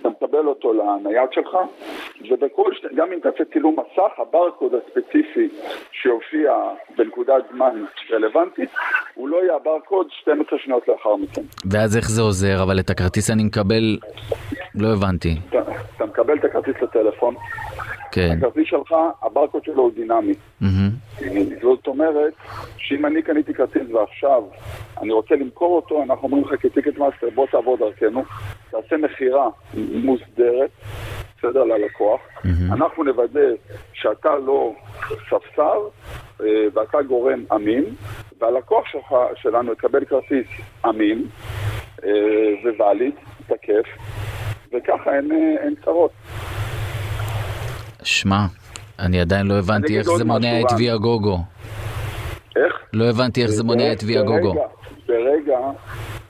[0.00, 1.56] אתה מקבל אותו לנייד שלך,
[2.30, 2.72] ובכל.
[2.94, 4.97] גם אם תעשה צילום מסך, הברקוד הספציפי
[5.92, 6.52] שיופיע
[6.96, 8.70] בנקודת זמן רלוונטית,
[9.14, 11.42] הוא לא יהיה הברקוד 12 שניות לאחר מכן.
[11.70, 12.62] ואז איך זה עוזר?
[12.62, 13.98] אבל את הכרטיס אני מקבל,
[14.74, 15.36] לא הבנתי.
[15.48, 15.58] אתה,
[15.96, 17.34] אתה מקבל את הכרטיס לטלפון,
[18.12, 18.34] כן.
[18.38, 20.32] הכרטיס שלך, הברקוד שלו הוא דינמי.
[20.62, 21.18] Mm-hmm.
[21.62, 22.32] זאת אומרת,
[22.76, 24.42] שאם אני קניתי כרטיס ועכשיו
[25.02, 28.24] אני רוצה למכור אותו, אנחנו אומרים לך כ Ticketmaster, בוא תעבור דרכנו,
[28.70, 30.70] תעשה מכירה מוסדרת,
[31.38, 32.20] בסדר, ללקוח.
[32.20, 32.72] Mm-hmm.
[32.72, 33.40] אנחנו נוודא
[33.92, 34.74] שאתה לא
[35.08, 35.88] ספסר
[36.74, 37.84] ואתה גורם אמין,
[38.40, 40.46] והלקוח שלך, שלנו יקבל כרטיס
[40.88, 41.26] אמין
[42.78, 43.14] וואליד,
[43.46, 43.88] תקף,
[44.72, 46.10] וככה אין, אין צרות.
[48.02, 48.46] שמע,
[48.98, 51.38] אני עדיין לא הבנתי איך זה מונע את ויה גוגו.
[52.56, 52.72] איך?
[52.92, 54.54] לא הבנתי איך זה מונע את ויה גוגו.
[55.06, 55.58] ברגע,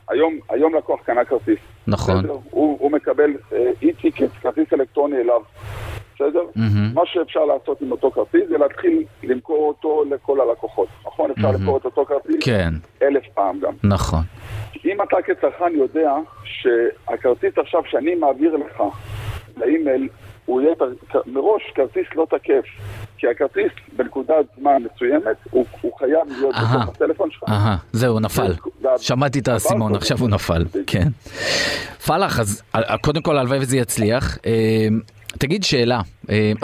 [0.09, 1.59] היום, היום לקוח קנה כרטיס.
[1.89, 2.27] נכון.
[2.27, 3.31] הוא, הוא מקבל
[3.83, 5.41] אי-טיקט, כרטיס אלקטרוני אליו.
[6.15, 6.41] בסדר?
[6.57, 6.95] Mm-hmm.
[6.95, 10.89] מה שאפשר לעשות עם אותו כרטיס זה להתחיל למכור אותו לכל הלקוחות.
[11.07, 11.31] נכון?
[11.31, 11.59] אפשר mm-hmm.
[11.59, 12.75] למכור את אותו כרטיס כן.
[13.03, 13.73] אלף פעם גם.
[13.85, 14.21] נכון.
[14.85, 18.83] אם אתה כצרכן יודע שהכרטיס עכשיו שאני מעביר לך
[19.57, 20.09] לאימייל
[20.49, 20.75] הוא יהיה
[21.27, 22.65] מראש כרטיס לא תקף,
[23.19, 27.45] כי הכרטיס בנקודת זמן מסוימת הוא, הוא חייב להיות בתוך הטלפון שלך.
[27.49, 28.53] אהה, זהו, נפל.
[28.97, 31.09] שמעתי את האסימון, עכשיו הוא נפל, כן.
[32.07, 32.63] פלאח, אז
[33.01, 34.39] קודם כל הלוואי וזה יצליח.
[35.39, 36.01] תגיד שאלה,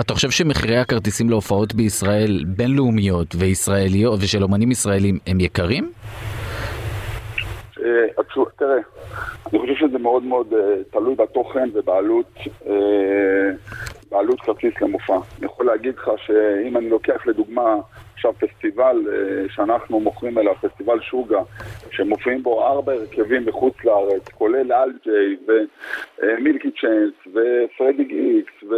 [0.01, 5.92] אתה חושב שמחירי הכרטיסים להופעות בישראל בינלאומיות וישראליות ושל אומנים ישראלים הם יקרים?
[8.57, 8.79] תראה,
[9.53, 10.57] אני חושב שזה מאוד מאוד uh,
[10.92, 12.68] תלוי בתוכן ובעלות uh,
[14.11, 15.14] בעלות כרטיס למופע.
[15.38, 17.77] אני יכול להגיד לך שאם אני לוקח לדוגמה
[18.14, 18.97] עכשיו פסטיבל
[19.49, 21.40] שאנחנו מוכרים אליו, פסטיבל שוגה,
[21.90, 28.75] שמופיעים בו ארבע הרכבים מחוץ לארץ, כולל אלג'יי ומילקי צ'אנס ופרדי גיקס ו...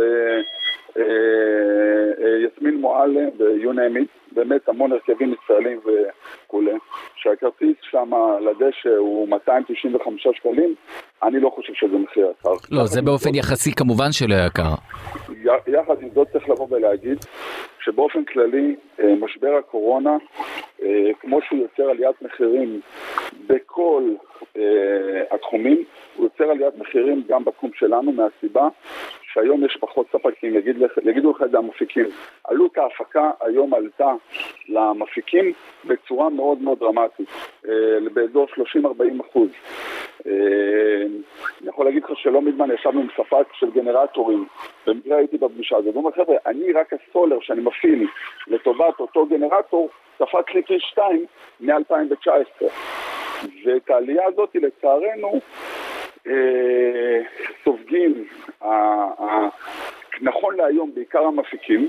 [2.46, 6.72] יסמין מועלם ו-you name it, באמת המון הרכבים ישראלים וכולי,
[7.16, 10.74] שהכרטיס שם לדשא הוא 295 שקלים,
[11.22, 12.54] אני לא חושב שזה מחיר יקר.
[12.70, 14.74] לא, זה באופן יחסי כמובן שלא יקר.
[15.66, 17.18] יחד עם זאת צריך לבוא ולהגיד
[17.80, 20.16] שבאופן כללי אה, משבר הקורונה,
[20.82, 22.80] אה, כמו שהוא יוצר עליית מחירים
[23.46, 24.02] בכל
[24.56, 24.62] אה,
[25.30, 25.84] התחומים,
[26.16, 28.68] הוא יוצר עליית מחירים גם בתחום שלנו מהסיבה
[29.36, 32.06] שהיום יש פחות ספקים, יגיד, יגידו לך את זה המפיקים.
[32.44, 34.12] עלות ההפקה היום עלתה
[34.68, 35.52] למפיקים
[35.84, 37.28] בצורה מאוד מאוד דרמטית,
[37.68, 37.72] אה,
[38.12, 39.48] באזור 30-40 אחוז.
[40.26, 40.32] אה,
[41.60, 44.46] אני יכול להגיד לך שלא מזמן ישבנו עם ספק של גנרטורים,
[44.86, 48.06] במקרה הייתי בפגישה הזאת, הוא אומר חבר'ה, אני רק הסולר שאני מפעיל
[48.46, 51.26] לטובת אותו גנרטור, קפץ לי פי 2
[51.60, 52.64] מ-2019.
[53.64, 55.40] ואת העלייה הזאת לצערנו
[57.64, 58.24] סופגים,
[60.20, 61.88] נכון להיום בעיקר המפיקים,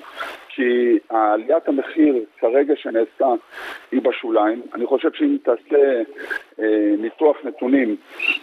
[0.49, 3.27] כי עליית המחיר כרגע שנעשתה
[3.91, 4.61] היא בשוליים.
[4.73, 6.01] אני חושב שאם תעשה
[6.59, 7.95] אה, ניתוח נתונים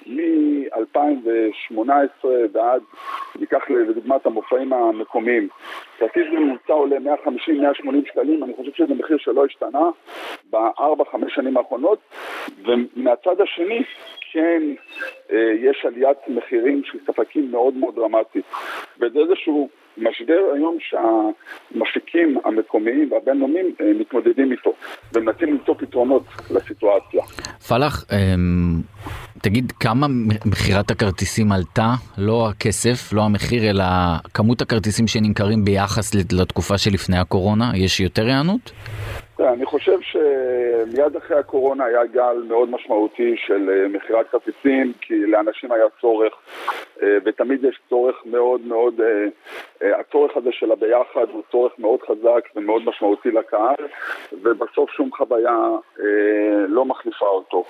[0.06, 2.82] מ-2018 ועד,
[3.40, 5.48] ניקח לדוגמה את המופעים המקומיים,
[5.98, 7.00] כרטיס ממוצע עולה 150-180
[8.06, 9.90] שקלים, אני חושב שזה מחיר שלא השתנה
[10.50, 11.98] בארבע-חמש שנים האחרונות,
[12.64, 13.82] ומהצד השני
[14.34, 14.62] כן
[15.32, 18.44] אה, יש עליית מחירים של ספקים מאוד מאוד דרמטית,
[19.00, 19.68] וזה איזשהו
[19.98, 24.72] משבר היום שהמפיקים המקומיים והבינלאומיים אה, מתמודדים איתו
[25.12, 27.22] ומנסים למצוא פתרונות לסיטואציה.
[27.68, 28.80] פלאח, אמ,
[29.42, 30.06] תגיד כמה
[30.46, 33.84] מכירת הכרטיסים עלתה, לא הכסף, לא המחיר, אלא
[34.34, 38.72] כמות הכרטיסים שנמכרים ביחס לתקופה שלפני הקורונה, יש יותר היענות?
[39.40, 45.72] אני חושב שמיד אחרי הקורונה היה גל מאוד משמעותי של אה, מכירת כרטיסים, כי לאנשים
[45.72, 46.32] היה צורך,
[47.02, 52.48] אה, ותמיד יש צורך מאוד מאוד, אה, הצורך הזה של הביחד הוא צורך מאוד חזק
[52.56, 53.86] ומאוד משמעותי לקהל,
[54.32, 55.68] ובסוף שום חוויה
[56.68, 57.64] לא מחליפה אותו.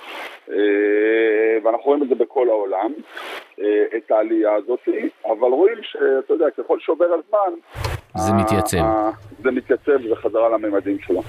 [1.62, 2.92] ואנחנו רואים את זה בכל העולם,
[3.96, 4.88] את העלייה הזאת,
[5.24, 7.54] אבל רואים שאתה יודע, ככל שעובר הזמן,
[8.16, 8.84] זה מתייצב.
[9.42, 11.22] זה מתייצב וחזרה לממדים שלו.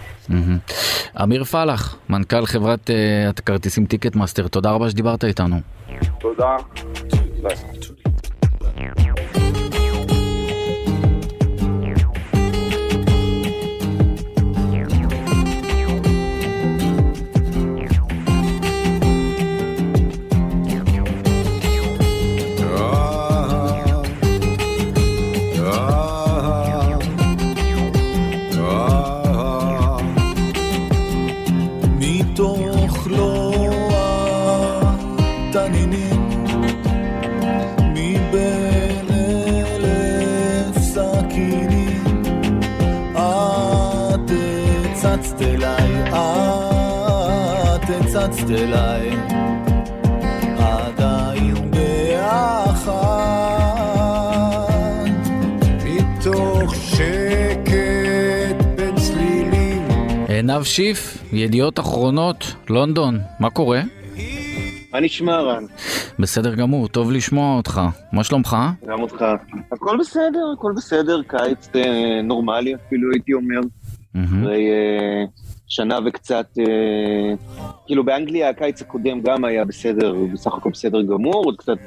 [1.24, 5.56] אמיר פלח, מנכ"ל חברת אה, הכרטיסים Ticketmaster, תודה רבה שדיברת איתנו.
[6.20, 6.56] תודה.
[48.36, 49.10] רצת אליי
[50.58, 52.96] עדיין ביחד
[55.86, 59.88] מתוך שקט בין צלילים
[60.28, 63.82] עינב שיף, ידיעות אחרונות, לונדון, מה קורה?
[64.92, 65.64] מה נשמע רן?
[66.20, 67.82] בסדר גמור, טוב לשמוע אותך.
[68.12, 68.58] מה שלומך?
[68.88, 69.26] גם אותך.
[69.72, 73.60] הכל בסדר, הכל בסדר, קיץ אה, נורמלי אפילו הייתי אומר.
[74.26, 75.26] אחרי אה,
[75.68, 77.34] שנה וקצת, אה,
[77.86, 81.78] כאילו באנגליה הקיץ הקודם גם היה בסדר, בסך הכל בסדר גמור, עוד קצת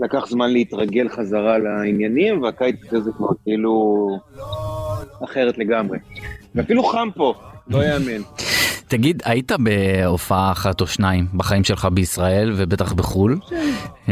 [0.00, 4.08] לקח זמן להתרגל חזרה לעניינים, והקיץ הזה כבר כאילו
[5.24, 5.98] אחרת לגמרי.
[6.54, 7.34] ואפילו חם פה,
[7.68, 8.22] לא יאמן.
[8.88, 13.38] תגיד, היית בהופעה אחת או שניים בחיים שלך בישראל ובטח בחו"ל?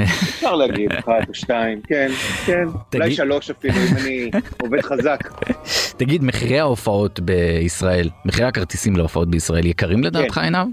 [0.03, 2.11] אפשר להגיד, אחת או שתיים, כן,
[2.47, 4.31] כן, אולי שלוש אפילו, אם אני
[4.63, 5.19] עובד חזק.
[5.99, 10.41] תגיד, מחירי ההופעות בישראל, מחירי הכרטיסים להופעות בישראל יקרים לדעתך כן.
[10.41, 10.67] עיניו?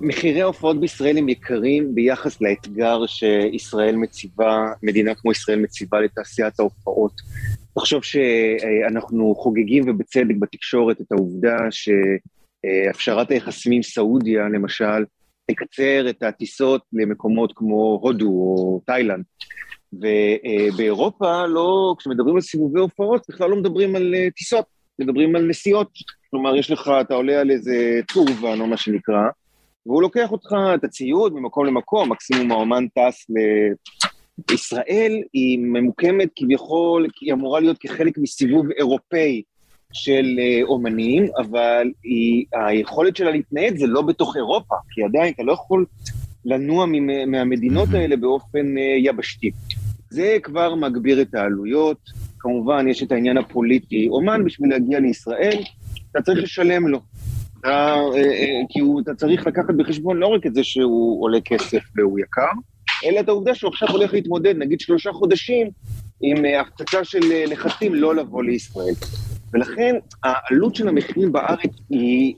[0.00, 7.12] מחירי ההופעות בישראל הם יקרים ביחס לאתגר שישראל מציבה, מדינה כמו ישראל מציבה לתעשיית ההופעות.
[7.74, 11.88] תחשוב שאנחנו חוגגים ובצדק בתקשורת את העובדה ש...
[12.64, 15.04] אה, הפשרת היחסים עם סעודיה, למשל,
[15.50, 19.24] תקצר את הטיסות למקומות כמו הודו או תאילנד.
[19.92, 24.64] ובאירופה לא, כשמדברים על סיבובי הופעות, בכלל לא מדברים על אה, טיסות,
[24.98, 25.88] מדברים על נסיעות.
[26.30, 29.28] כלומר, יש לך, אתה עולה על איזה טורבן או מה שנקרא,
[29.86, 33.34] והוא לוקח אותך, את הציוד, ממקום למקום, מקסימום האומן טס ל...
[34.52, 39.42] ישראל היא ממוקמת כביכול, היא אמורה להיות כחלק מסיבוב אירופאי
[39.92, 45.42] של אה, אומנים, אבל היא, היכולת שלה להתנייד זה לא בתוך אירופה, כי עדיין אתה
[45.42, 45.84] לא יכול
[46.44, 46.86] לנוע
[47.26, 49.50] מהמדינות האלה באופן אה, יבשתי.
[50.10, 51.98] זה כבר מגביר את העלויות,
[52.38, 54.08] כמובן יש את העניין הפוליטי.
[54.08, 55.62] אומן בשביל להגיע לישראל,
[56.10, 57.00] אתה צריך לשלם לו.
[57.60, 61.82] אתה, אה, כי הוא, אתה צריך לקחת בחשבון לא רק את זה שהוא עולה כסף
[61.96, 62.52] והוא יקר,
[63.04, 65.70] אלא את העובדה שהוא עכשיו הולך להתמודד, נגיד שלושה חודשים,
[66.20, 68.94] עם הפצצה של לחצים לא לבוא לישראל.
[69.54, 72.34] ולכן העלות של המחירים בארץ היא,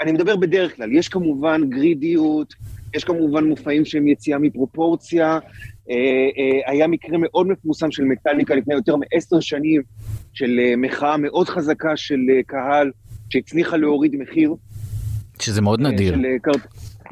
[0.00, 2.54] אני מדבר בדרך כלל, יש כמובן גרידיות,
[2.94, 5.38] יש כמובן מופעים שהם יציאה מפרופורציה.
[5.90, 5.94] אה,
[6.38, 9.82] אה, היה מקרה מאוד מפורסם של מטאליקה לפני יותר מעשר שנים,
[10.32, 12.90] של אה, מחאה מאוד חזקה של קהל,
[13.30, 14.54] שהצליחה להוריד מחיר.
[15.40, 16.14] שזה מאוד נדיר.
[16.14, 16.26] של,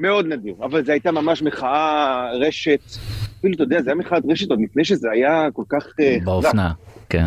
[0.01, 2.81] מאוד נדיר, אבל זו הייתה ממש מחאה רשת,
[3.39, 6.25] אפילו, אתה יודע, זה היה מחאת רשת עוד לפני שזה היה כל כך חזק.
[6.25, 6.73] באופנה,
[7.09, 7.27] כן.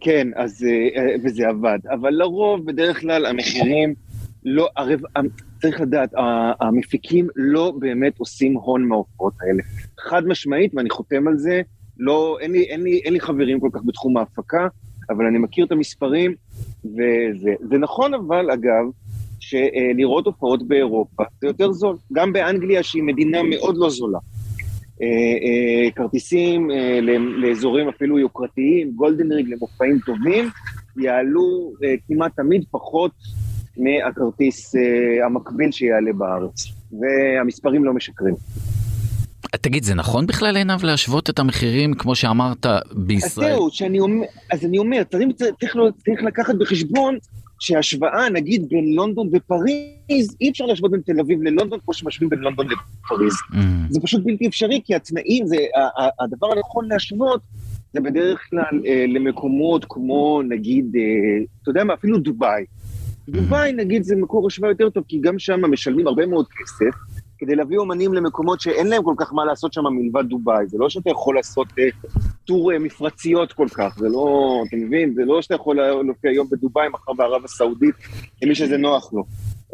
[0.00, 1.78] כן, אז, אה, אה, וזה עבד.
[1.90, 3.94] אבל לרוב, בדרך כלל, המחירים
[4.44, 5.00] לא, הרב,
[5.60, 6.10] צריך לדעת,
[6.60, 9.62] המפיקים לא באמת עושים הון מההופעות האלה.
[10.00, 11.60] חד משמעית, ואני חותם על זה,
[11.98, 14.66] לא, אין לי, אין לי, אין לי חברים כל כך בתחום ההפקה,
[15.10, 16.34] אבל אני מכיר את המספרים,
[16.84, 17.54] וזה.
[17.60, 18.84] זה נכון אבל, אגב,
[19.40, 21.96] שלראות הופעות באירופה זה יותר זול.
[22.12, 24.18] גם באנגליה, שהיא מדינה מאוד לא זולה.
[25.02, 27.00] אה, אה, כרטיסים אה,
[27.42, 30.50] לאזורים אפילו יוקרתיים, גולדן ריג למופעים טובים,
[30.96, 31.72] יעלו
[32.08, 33.12] כמעט תמיד פחות
[33.76, 34.74] מהכרטיס
[35.26, 36.64] המקביל שיעלה בארץ.
[36.92, 38.34] והמספרים לא משקרים.
[39.60, 43.50] תגיד, זה נכון בכלל עיניו להשוות את המחירים, כמו שאמרת, בישראל?
[43.50, 47.18] אז זהו, שאני אומר, אז אני אומר, צריך, צריך, צריך לקחת בחשבון
[47.58, 52.38] שהשוואה, נגיד, בין לונדון ופריז, אי אפשר להשוות בין תל אביב ללונדון כמו שמשווים בין
[52.38, 53.34] לונדון לפריז.
[53.34, 53.56] Mm.
[53.90, 55.56] זה פשוט בלתי אפשרי, כי התנאים, זה,
[56.20, 57.40] הדבר הנכון להשוות,
[57.92, 62.62] זה בדרך כלל אה, למקומות כמו, נגיד, אה, אתה יודע מה, אפילו דובאי.
[62.62, 63.32] Mm.
[63.32, 66.98] דובאי, נגיד, זה מקור השוואה יותר טוב, כי גם שם משלמים הרבה מאוד כסף,
[67.38, 70.66] כדי להביא אומנים למקומות שאין להם כל כך מה לעשות שם מלבד דובאי.
[70.66, 71.84] זה לא שאתה יכול לעשות אה,
[72.48, 75.14] טור אה, מפרציות כל כך, זה לא, אתה מבין?
[75.14, 77.94] זה לא שאתה יכול להופיע היום בדובאי, מחר בערב הסעודית,
[78.42, 79.24] למי שזה נוח לו.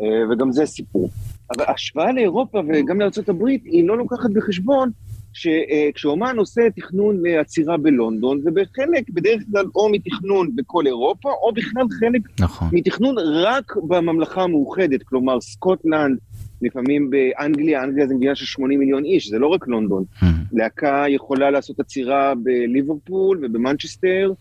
[0.01, 1.11] אה, וגם זה סיפור.
[1.57, 4.91] אבל השוואה לאירופה וגם לארה"ב, היא לא לוקחת בחשבון
[5.33, 11.85] שכשאומן עושה תכנון עצירה בלונדון, זה בחלק, בדרך כלל, או מתכנון בכל אירופה, או בכלל
[12.01, 12.69] חלק נכון.
[12.73, 16.19] מתכנון רק בממלכה המאוחדת, כלומר סקוטלנד,
[16.63, 20.05] לפעמים באנגליה, אנגליה זה מדינה של 80 מיליון איש, זה לא רק לונדון.
[20.21, 20.25] Hmm.
[20.53, 24.33] להקה יכולה לעשות עצירה בליברפול ובמנצ'סטר,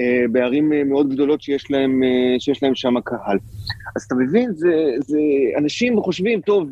[0.00, 3.38] אה, בערים אה, מאוד גדולות שיש להם, אה, שיש להם שם קהל.
[3.96, 5.18] אז אתה מבין, זה, זה,
[5.58, 6.68] אנשים חושבים, טוב,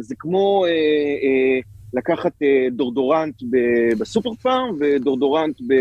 [0.00, 1.60] זה כמו אה, אה,
[1.94, 2.32] לקחת
[2.70, 3.34] דאודורנט
[3.98, 5.74] בסופר פארם ודאודורנט ב...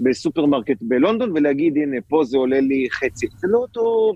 [0.00, 3.26] בסופרמרקט בלונדון ולהגיד, הנה, פה זה עולה לי חצי.
[3.36, 4.12] זה לא אותו...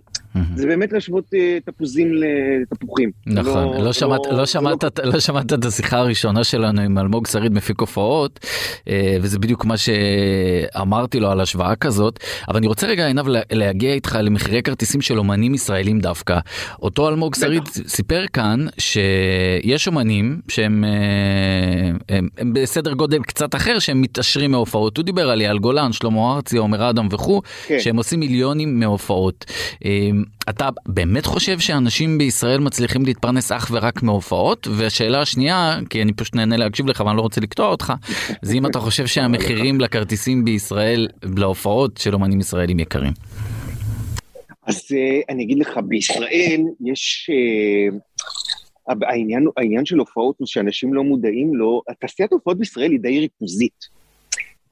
[0.55, 3.11] זה באמת להשוות אה, תפוזים לתפוחים.
[3.27, 4.91] נכון, לא, לא, שמעת, לא, לא, שמעת, לא...
[5.05, 8.47] לא שמעת את השיחה הראשונה שלנו עם אלמוג שריד מפיק הופעות,
[8.89, 12.19] אה, וזה בדיוק מה שאמרתי לו על השוואה כזאת,
[12.49, 16.39] אבל אני רוצה רגע עיניו להגיע איתך למחירי כרטיסים של אומנים ישראלים דווקא.
[16.83, 23.79] אותו אלמוג שריד סיפר כאן שיש אומנים שהם אה, הם, הם בסדר גודל קצת אחר
[23.79, 27.81] שהם מתעשרים מהופעות, הוא דיבר על אייל גולן, שלמה ארצי, עומר אדם וכו', כן.
[27.81, 29.45] שהם עושים מיליונים מהופעות.
[30.49, 34.69] אתה באמת חושב שאנשים בישראל מצליחים להתפרנס אך ורק מהופעות?
[34.71, 37.93] והשאלה השנייה, כי אני פשוט נהנה להקשיב לך ואני לא רוצה לקטוע אותך,
[38.43, 43.13] זה אם אתה חושב שהמחירים לכרטיסים בישראל, להופעות של אומנים ישראלים יקרים.
[44.67, 47.31] אז אה, אני אגיד לך, בישראל יש...
[47.33, 47.97] אה,
[48.89, 53.97] העניין, העניין של הופעות הוא שאנשים לא מודעים לו, תעשיית הופעות בישראל היא די ריכוזית.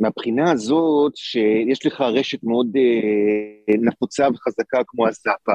[0.01, 5.53] מהבחינה הזאת שיש לך רשת מאוד אה, נפוצה וחזקה כמו הזאפה,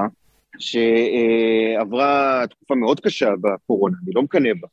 [0.60, 4.68] שעברה תקופה מאוד קשה בקורונה, אני לא מקנא בה,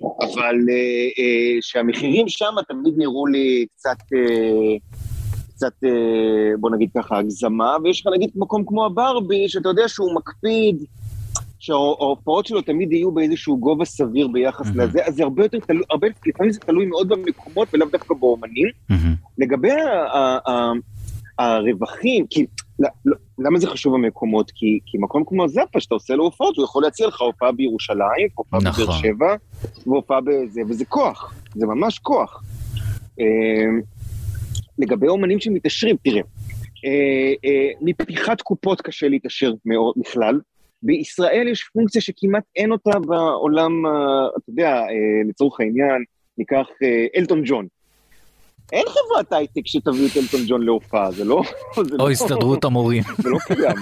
[0.00, 0.74] אבל אה,
[1.18, 4.76] אה, שהמחירים שם תמיד נראו לי קצת, אה,
[5.54, 10.14] קצת, אה, בוא נגיד ככה, הגזמה, ויש לך נגיד מקום כמו הברבי, שאתה יודע שהוא
[10.14, 10.84] מקפיד,
[11.58, 14.82] שההופעות שלו תמיד יהיו באיזשהו גובה סביר ביחס mm-hmm.
[14.82, 18.68] לזה, אז זה הרבה יותר תלוי, הרבה, לפעמים זה תלוי מאוד במקומות ולאו דווקא באומנים.
[18.92, 18.94] Mm-hmm.
[19.38, 19.72] לגבי
[21.38, 22.46] הרווחים, כי
[22.78, 24.50] לא, למה זה חשוב המקומות?
[24.50, 28.28] כי, כי מקום כמו זאפה, שאתה עושה לו הופעות, הוא יכול להציע לך הופעה בירושלים,
[28.34, 28.84] הופעה נכון.
[28.84, 29.34] בבאר שבע,
[29.86, 32.42] והופעה בזה, וזה כוח, זה ממש כוח.
[33.18, 33.80] אמ,
[34.78, 36.22] לגבי אומנים שמתעשרים, תראה,
[36.84, 40.40] אה, אה, מפתיחת קופות קשה להתעשר מאוד בכלל,
[40.82, 43.92] בישראל יש פונקציה שכמעט אין אותה בעולם, אה,
[44.38, 44.84] אתה יודע, אה,
[45.28, 46.04] לצורך העניין,
[46.38, 47.66] ניקח אה, אלטון ג'ון.
[48.72, 51.42] אין חברת הייטק שתביא את אלטון ג'ון להופעה, זה לא...
[51.74, 53.02] זה או לא- הסתדרות המורים.
[53.22, 53.76] זה לא קיים.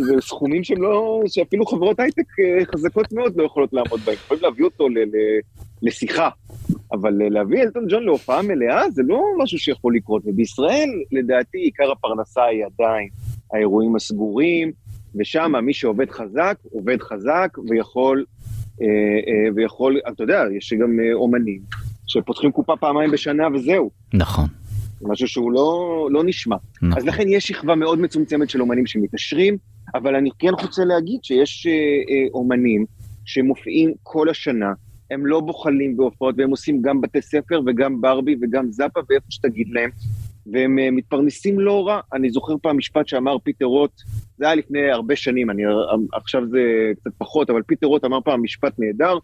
[0.00, 1.22] זה סכומים שהם לא...
[1.26, 2.24] שאפילו חברות הייטק
[2.74, 4.14] חזקות מאוד לא יכולות לעמוד בהם.
[4.14, 5.40] יכולים להביא אותו ל- ל-
[5.82, 6.28] לשיחה,
[6.92, 10.22] אבל להביא אלטון ג'ון להופעה מלאה זה לא משהו שיכול לקרות.
[10.26, 13.08] ובישראל, לדעתי, עיקר הפרנסה היא עדיין
[13.52, 14.72] האירועים הסגורים,
[15.18, 18.24] ושם מי שעובד חזק, עובד חזק ויכול,
[18.82, 21.60] אה, אה, ויכול, אתה יודע, יש גם אה, אומנים
[22.06, 23.90] שפותחים קופה פעמיים בשנה וזהו.
[24.14, 24.46] נכון,
[25.02, 26.56] משהו שהוא לא, לא נשמע.
[26.82, 26.98] נכון.
[26.98, 29.56] אז לכן יש שכבה מאוד מצומצמת של אומנים שמתעשרים,
[29.94, 32.84] אבל אני כן רוצה להגיד שיש אה, אה, אומנים
[33.24, 34.72] שמופיעים כל השנה,
[35.10, 39.68] הם לא בוחלים בהופעות, והם עושים גם בתי ספר וגם ברבי וגם זאפה ואיפה שתגיד
[39.70, 39.90] להם,
[40.52, 42.00] והם אה, מתפרנסים לא רע.
[42.12, 43.90] אני זוכר פעם משפט שאמר פיטר רוט,
[44.38, 45.62] זה היה לפני הרבה שנים, אני,
[46.12, 46.60] עכשיו זה
[47.00, 49.18] קצת פחות, אבל פיטר רוט אמר פעם משפט נהדר,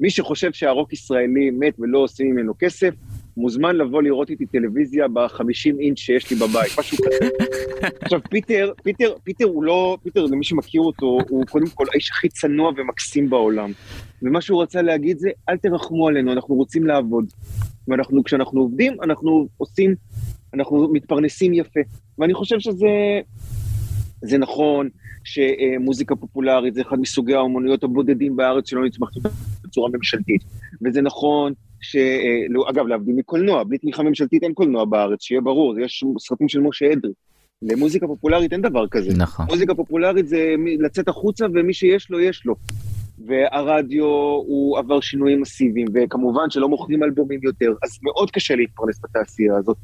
[0.00, 2.94] מי שחושב שהרוק ישראלי מת ולא עושים ממנו כסף,
[3.36, 7.28] מוזמן לבוא לראות איתי טלוויזיה ב-50 אינץ' שיש לי בבית, משהו כזה.
[8.02, 12.28] עכשיו, פיטר, פיטר, פיטר הוא לא, פיטר, למי שמכיר אותו, הוא קודם כל האיש הכי
[12.28, 13.72] צנוע ומקסים בעולם.
[14.22, 17.24] ומה שהוא רצה להגיד זה, אל תרחמו עלינו, אנחנו רוצים לעבוד.
[17.88, 19.94] ואנחנו, כשאנחנו עובדים, אנחנו עושים,
[20.54, 21.80] אנחנו מתפרנסים יפה.
[22.18, 22.88] ואני חושב שזה
[24.22, 24.88] זה נכון
[25.24, 29.12] שמוזיקה פופולרית זה אחד מסוגי האומנויות הבודדים בארץ שלא נתמכת
[29.64, 30.42] בצורה ממשלתית.
[30.82, 31.96] וזה נכון ש...
[31.96, 36.48] אה, לא, אגב, להבדיל מקולנוע, בלי תמיכה ממשלתית אין קולנוע בארץ, שיהיה ברור, יש סרטים
[36.48, 37.12] של משה אדרי.
[37.62, 39.16] למוזיקה פופולרית אין דבר כזה.
[39.16, 39.46] נכון.
[39.50, 42.54] מוזיקה פופולרית זה לצאת החוצה ומי שיש לו, יש לו.
[43.26, 44.04] והרדיו
[44.46, 49.76] הוא עבר שינויים מסיביים, וכמובן שלא מוכרים אלבומים יותר, אז מאוד קשה להתפרנס בתעשייה הזאת.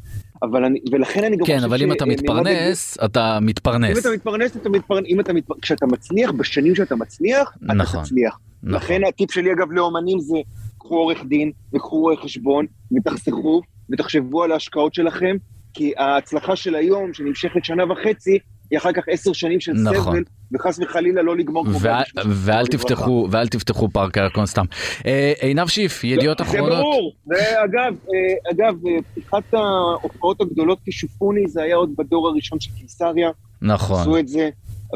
[0.43, 3.99] אבל אני, ולכן אני גם כן, חושב אבל אם אתה שנראה מתפרנס, אתה אם מתפרנס.
[3.99, 8.39] אתה מתפרנס, אתה מתפרנס, אם אתה מתפרנס, כשאתה מצליח, בשנים שאתה מצליח, נכון, אתה תצליח.
[8.63, 8.77] נכון.
[8.77, 10.39] לכן הטיפ שלי אגב לאומנים זה,
[10.79, 13.61] קחו עורך דין וקחו רואה חשבון ותחסכו
[13.93, 15.37] ותחשבו על ההשקעות שלכם,
[15.75, 18.39] כי ההצלחה של היום, שנמשכת שנה וחצי,
[18.71, 20.03] היא אחר כך עשר שנים של נכון.
[20.15, 20.23] סבל,
[20.55, 21.81] וחס וחלילה לא לגמור כמו...
[21.81, 22.65] ואל- ואל לברכה.
[22.79, 24.65] תפתחו, ואל תפתחו פארק הירקון סתם.
[25.07, 26.79] אה, עינב שיף, ידיעות זה אחרונות.
[26.79, 32.71] ברור, ואגב, אה, אגב, אה, פתיחת ההופעות הגדולות כשופוני זה היה עוד בדור הראשון של
[32.81, 33.31] קיסריה,
[33.63, 34.01] נכון.
[34.01, 34.49] עשו את זה,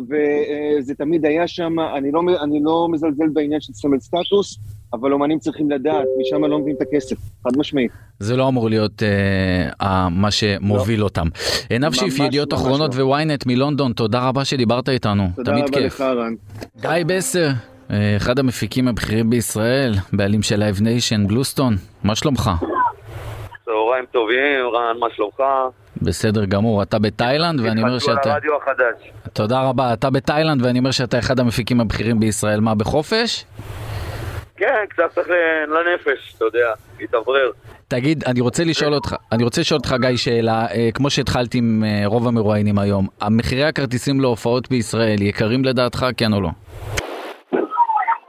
[0.09, 4.59] וזה תמיד היה שם, אני לא, אני לא מזלזל בעניין של סמל סטטוס,
[4.93, 7.91] אבל אומנים צריכים לדעת, משם לא מביאים את הכסף, חד משמעית.
[8.19, 9.03] זה לא אמור להיות
[9.83, 11.27] אה, מה שמוביל אותם.
[11.71, 13.05] עינב שיף, ידיעות אחרונות לא.
[13.05, 15.95] ו ynet מלונדון, תודה רבה שדיברת איתנו, תודה תמיד רבה כיף.
[15.95, 16.35] לך, רן.
[16.81, 17.49] גיא בסר,
[17.91, 22.51] אה, אחד המפיקים הבכירים בישראל, בעלים של Live Nation, Bluestone, מה שלומך?
[23.65, 25.43] צהריים טובים, רן, מה שלומך?
[26.03, 28.33] בסדר גמור, אתה בתאילנד ואני אומר התחדשו על שאתה...
[28.33, 29.11] הרדיו החדש.
[29.33, 33.45] תודה רבה, אתה בתאילנד ואני אומר שאתה אחד המפיקים הבכירים בישראל, מה בחופש?
[34.61, 35.29] כן, קצת צריך
[35.69, 37.51] לנפש, אתה יודע, להתאוורר.
[37.89, 41.85] תגיד, אני רוצה לשאול אותך, אני רוצה לשאול אותך גיא שאלה, אה, כמו שהתחלתי עם
[41.85, 46.49] אה, רוב המרואיינים היום, המחירי הכרטיסים להופעות בישראל יקרים לדעתך, כן או לא?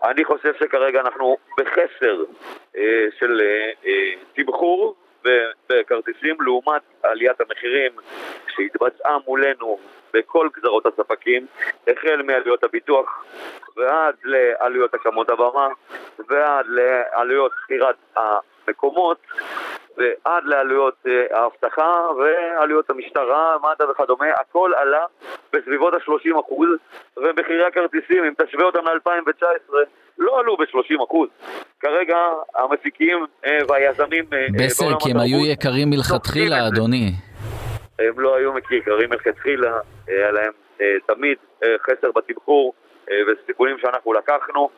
[0.10, 2.24] אני חושב שכרגע אנחנו בחסר
[2.78, 4.96] אה, של אה, אה, תמחור
[5.70, 7.92] בכרטיסים לעומת עליית המחירים
[8.56, 9.78] שהתבצעה מולנו
[10.14, 11.48] בכל גזרות הספקים,
[11.88, 13.26] החל מעלויות הביטוח
[13.78, 15.68] ועד לעלויות הקמות הבמה
[16.30, 19.18] ועד לעלויות שכירת המקומות
[19.98, 25.06] ועד לעלויות אה, האבטחה ועלויות המשטרה, מד"א וכדומה, הכל עלה
[25.54, 26.54] בסביבות ה-30%
[27.18, 29.74] ומחירי הכרטיסים, אם תשווה אותם ל-2019,
[30.18, 31.16] לא עלו ב-30%.
[31.80, 32.18] כרגע
[32.56, 34.48] המפיקים אה, והיזמים אה,
[34.80, 36.68] בעולם כי הם היו יקרים מלכתחילה.
[36.68, 37.12] אדוני.
[38.00, 40.52] הם לא היו יקרים מלכתחילה, היה להם
[41.08, 42.74] תמיד חסר בתמחור
[43.28, 44.70] וסיכונים שאנחנו לקחנו.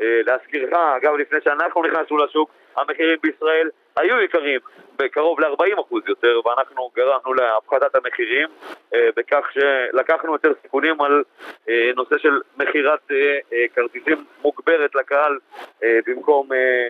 [0.00, 4.60] אה, להזכירך, אגב, לפני שאנחנו נכנסנו לשוק, המחירים בישראל היו יקרים
[4.98, 8.48] בקרוב ל-40% יותר, ואנחנו גרמנו להפחתת המחירים
[8.94, 11.22] אה, בכך שלקחנו יותר סיכונים על
[11.68, 13.16] אה, נושא של מכירת אה,
[13.52, 15.38] אה, כרטיסים מוגברת לקהל
[15.82, 16.88] אה, במקום אה, אה,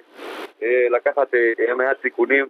[0.91, 2.47] לקחת אה, מעט סיכונים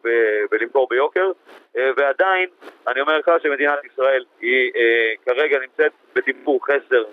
[0.52, 1.30] ולמכור ביוקר,
[1.76, 2.48] אה, ועדיין
[2.88, 7.04] אני אומר לך שמדינת ישראל היא אה, כרגע נמצאת בתמחור חסר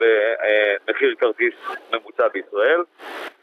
[0.00, 1.54] במחיר כרטיס
[1.92, 2.80] ממוצע בישראל.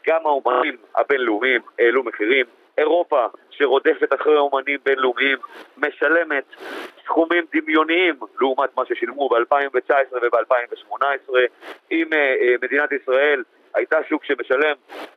[0.06, 2.46] גם האומנים הבינלאומיים העלו מחירים.
[2.78, 5.38] אירופה, שרודפת אחרי אומנים בינלאומיים,
[5.76, 6.44] משלמת
[7.04, 11.32] סכומים דמיוניים לעומת מה ששילמו ב-2019 וב-2018.
[11.90, 13.42] אם אה, אה, מדינת ישראל
[13.78, 14.74] הייתה שוק שמשלם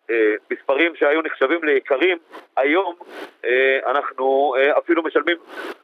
[0.09, 0.15] אה,
[0.51, 2.17] מספרים שהיו נחשבים ליקרים,
[2.57, 2.95] היום
[3.45, 3.49] אה,
[3.91, 5.37] אנחנו אה, אפילו משלמים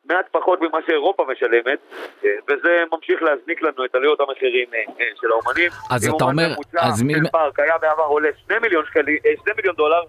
[0.06, 1.80] מעט פחות ממה שאירופה משלמת,
[2.26, 5.72] אה, וזה ממשיך להזניק לנו את עלויות המחירים אה, אה, של האומנים.
[5.92, 9.18] אז אם אתה אומן אומר- אז מי- של פארק היה בעבר עולה 2 מיליון שקלים,
[9.26, 10.02] אה, 2 מיליון דולר,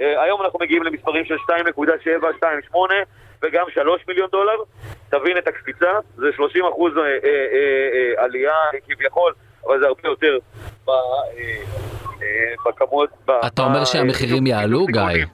[0.00, 2.78] אה, היום אנחנו מגיעים למספרים של 2.7, 2.8
[3.42, 4.56] וגם 3 מיליון דולר.
[5.10, 8.54] תבין את הקפיצה, זה 30 אחוז אה, אה, אה, עלייה
[8.88, 9.32] כביכול,
[9.66, 10.38] אבל זה הרבה יותר
[10.86, 10.90] ב-
[12.66, 13.10] בכמות...
[13.46, 15.24] אתה אומר שהמחירים יעלו, גיא?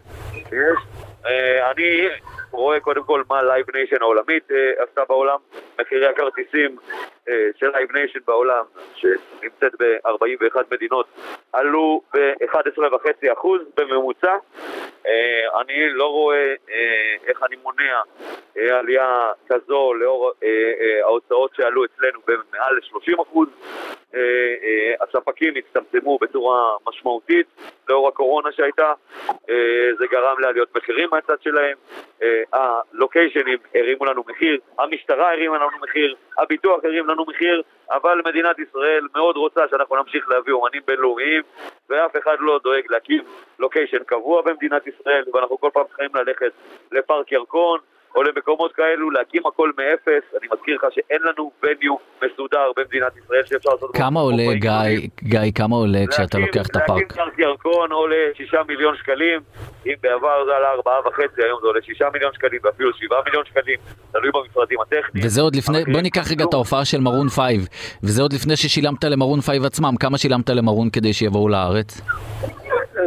[1.27, 2.09] אה, אני
[2.51, 5.39] רואה קודם כל מה Live Nation העולמית אה, עשתה בעולם,
[5.81, 6.77] מחירי הכרטיסים
[7.57, 8.65] של Live Nation בעולם,
[8.95, 11.07] שנמצאת ב-41 מדינות,
[11.53, 14.37] עלו ב-11.5% בממוצע.
[15.07, 18.01] אה, אני לא רואה אה, איך אני מונע
[18.59, 20.49] אה, עלייה כזו לאור אה,
[20.81, 23.39] אה, ההוצאות שעלו אצלנו במעל ל-30%.
[24.15, 24.21] אה,
[24.63, 27.47] אה, הספקים הצטמצמו בצורה משמעותית
[27.89, 28.93] לאור הקורונה שהייתה,
[29.51, 31.77] אה, זה גרם לעליות מחירים מהצד שלהם,
[32.23, 38.59] אה, הלוקיישנים הרימו לנו מחיר, המשטרה הרימה לנו מחיר, הביטוח הרים לנו מחיר, אבל מדינת
[38.59, 41.43] ישראל מאוד רוצה שאנחנו נמשיך להביא אומנים בינלאומיים
[41.91, 43.23] ואף אחד לא דואג להקים
[43.59, 46.53] לוקיישן קבוע במדינת ישראל ואנחנו כל פעם צריכים ללכת
[46.93, 47.79] לפארק ירקון
[48.15, 50.25] או למקומות כאלו, להקים הכל מאפס.
[50.41, 51.95] אני מזכיר לך שאין לנו venue
[52.25, 53.91] מסודר במדינת ישראל שאפשר לעשות...
[53.97, 55.09] כמה עולה, מופעים גיא, גדולים.
[55.23, 57.13] גיא, כמה עולה כשאתה להקים- לוקח את להקים הפארק?
[57.13, 59.41] פארק ירקון עולה שישה מיליון שקלים,
[59.87, 63.45] אם בעבר זה עלה ארבעה וחצי, היום זה עולה שישה מיליון שקלים ואפילו שבעה מיליון
[63.45, 63.77] שקלים,
[64.13, 65.27] תלוי במפרטים הטכניים.
[65.27, 66.55] וזה עוד לפני, בוא ניקח רגע את.
[66.55, 67.61] ההופעה של מרון פייב,
[68.03, 72.01] וזה עוד לפני ששילמת למרון פייב עצמם, כמה שילמת למרון כדי שיבואו לארץ?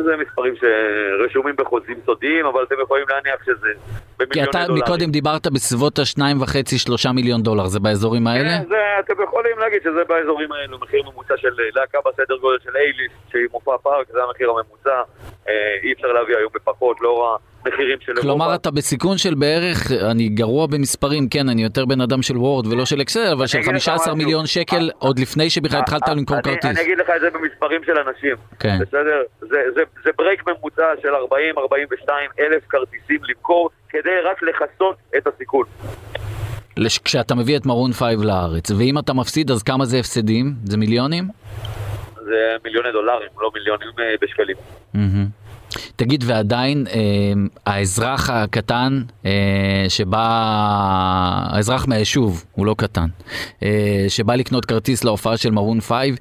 [0.03, 4.83] זה מספרים שרשומים בחוזים סודיים, אבל אתם יכולים להניח שזה כי במיליוני אתה דולרים.
[4.83, 8.49] מקודם דיברת בסביבות השניים וחצי, שלושה מיליון דולר, זה באזורים האלה?
[8.49, 12.77] כן, זה, אתם יכולים להגיד שזה באזורים האלו, מחיר ממוצע של להקה בסדר גודל של
[12.77, 15.01] אייליס, שהיא מופע פארק, זה המחיר הממוצע,
[15.49, 18.55] אה, אי אפשר להביא היום בפחות, לאור המחירים של כלומר אירופה.
[18.55, 22.85] אתה בסיכון של בערך, אני גרוע במספרים, כן, אני יותר בן אדם של וורד ולא
[22.85, 24.15] של אקסל, אבל של אגיד לך 15 משהו.
[24.15, 26.65] מיליון שקל עוד לפני שבכלל התחלת למכור אני- כרטיס.
[26.77, 28.77] אני אגיד לך את זה במספרים של אנשים, כן.
[28.81, 29.21] בסדר?
[29.41, 32.09] זה, זה, זה break ממוצע של 40-42
[32.39, 35.65] אלף כרטיסים למכור, כדי רק לכסות את הסיכון.
[36.77, 40.53] לש- כשאתה מביא את מרון פייב לארץ, ואם אתה מפסיד אז כמה זה הפסדים?
[40.63, 41.23] זה מיליונים?
[42.25, 44.55] זה מיליוני דולרים, לא מיליונים אה, בשקלים.
[44.93, 45.25] מהמם.
[45.95, 47.01] תגיד, ועדיין אה,
[47.65, 50.25] האזרח הקטן אה, שבא,
[51.53, 53.07] האזרח מהיישוב, הוא לא קטן,
[53.63, 56.15] אה, שבא לקנות כרטיס להופעה של מרון פייב,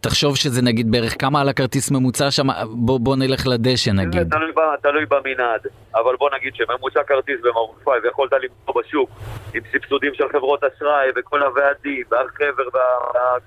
[0.00, 4.30] תחשוב שזה נגיד בערך כמה על הכרטיס ממוצע שם, בוא, בוא נלך לדשא נגיד.
[4.30, 5.60] תלוי, תלוי במנעד,
[5.94, 9.10] אבל בוא נגיד שממוצע כרטיס במרון פייב יכולת למצוא בשוק
[9.54, 12.68] עם סבסודים של חברות אשראי וכל הוועדים והחבר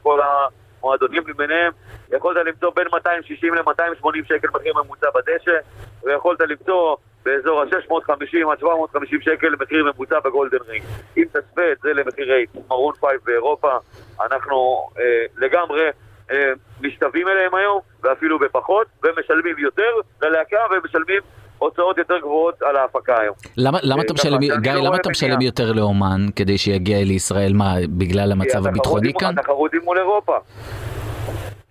[0.01, 0.19] וכל
[0.79, 1.71] המועדונים למיניהם,
[2.11, 5.57] יכולת למצוא בין 260 ל-280 שקל מחיר ממוצע בדשא,
[6.03, 10.83] ויכולת למצוא באזור ה-650 עד 750 שקל מחיר ממוצע ב golden ring.
[11.17, 13.77] אם תשווה את זה למחירי מרון פייב באירופה,
[14.21, 15.89] אנחנו אה, לגמרי
[16.31, 16.51] אה,
[16.81, 21.21] משתווים אליהם היום, ואפילו בפחות, ומשלמים יותר ללהקה ומשלמים
[21.59, 23.35] הוצאות יותר גבוהות על ההפקה היום.
[23.57, 25.41] למה, למה אה, אתה ככה משלם, גיא, לא למה אתה משלם.
[25.41, 27.53] יותר לאומן כדי שיגיע לישראל?
[27.53, 29.39] מה, בגלל המצב הביטחוני היא- כאן?
[29.39, 30.37] התחרות היא מול אירופה.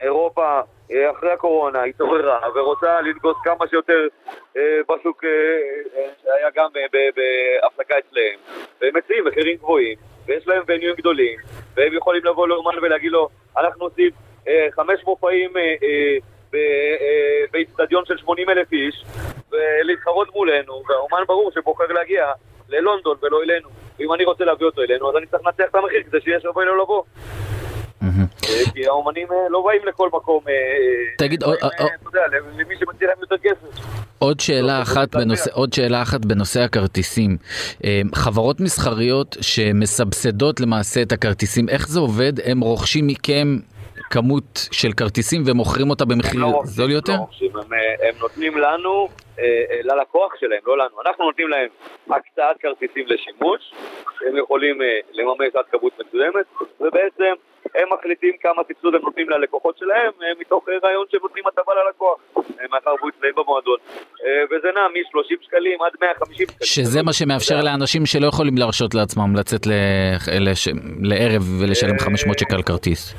[0.00, 0.60] אירופה,
[0.92, 4.06] אה, אחרי הקורונה, התעוררה ורוצה לנגוס כמה שיותר
[4.56, 5.30] אה, בשוק אה,
[6.22, 8.38] שהיה גם אה, בהפסקה אצלהם.
[8.80, 11.38] והם מציעים מחירים גבוהים, ויש להם וניויים גדולים,
[11.76, 13.28] והם יכולים לבוא לאומן ולהגיד לו,
[13.58, 14.10] אנחנו עושים
[14.76, 15.50] חמש מופעים
[17.52, 19.04] באיצטדיון של 80 אלף איש,
[19.50, 22.24] ולהתחרות מולנו, והאומן ברור שבוחר להגיע
[22.68, 23.68] ללונדון ולא אלינו.
[23.98, 26.64] ואם אני רוצה להביא אותו אלינו, אז אני צריך לנצח את המחיר כדי שיהיה שווה
[26.64, 27.02] לו לבוא.
[28.48, 30.54] אה, כי האומנים אה, לא באים לכל מקום, אה,
[31.18, 31.50] תגיד, אה,
[32.04, 32.20] יודע,
[32.58, 33.96] למי שמציע להם יותר כסף.
[34.18, 37.36] עוד שאלה לא, אחת בנושא, עוד שאלה אחת בנושא הכרטיסים.
[37.84, 42.32] אה, חברות מסחריות שמסבסדות למעשה את הכרטיסים, איך זה עובד?
[42.44, 43.58] הם רוכשים מכם
[44.10, 47.12] כמות של כרטיסים ומוכרים אותה במחיר לא זול יותר?
[47.12, 51.02] לא רוכשים, הם, אה, הם נותנים לנו, אה, אה, ללקוח שלהם, לא לנו.
[51.06, 51.68] אנחנו נותנים להם
[52.10, 53.72] הקצאת כרטיסים לשימוש,
[54.28, 54.78] הם יכולים
[55.12, 56.46] לממש עד כמות מסוימת,
[56.80, 57.34] ובעצם
[57.74, 62.18] הם מחליטים כמה סבסוד הם נותנים ללקוחות שלהם, מתוך רעיון שהם נותנים הטבה ללקוח,
[62.70, 63.78] מאחר והוא אצלם במועדון.
[64.50, 66.48] וזה נע מ-30 שקלים עד 150 שקלים.
[66.62, 67.60] שזה מה שמאפשר.
[67.62, 69.66] לאנשים שלא יכולים להרשות לעצמם לצאת
[71.02, 73.14] לערב ולשלם אה, 500 שקל כרטיס.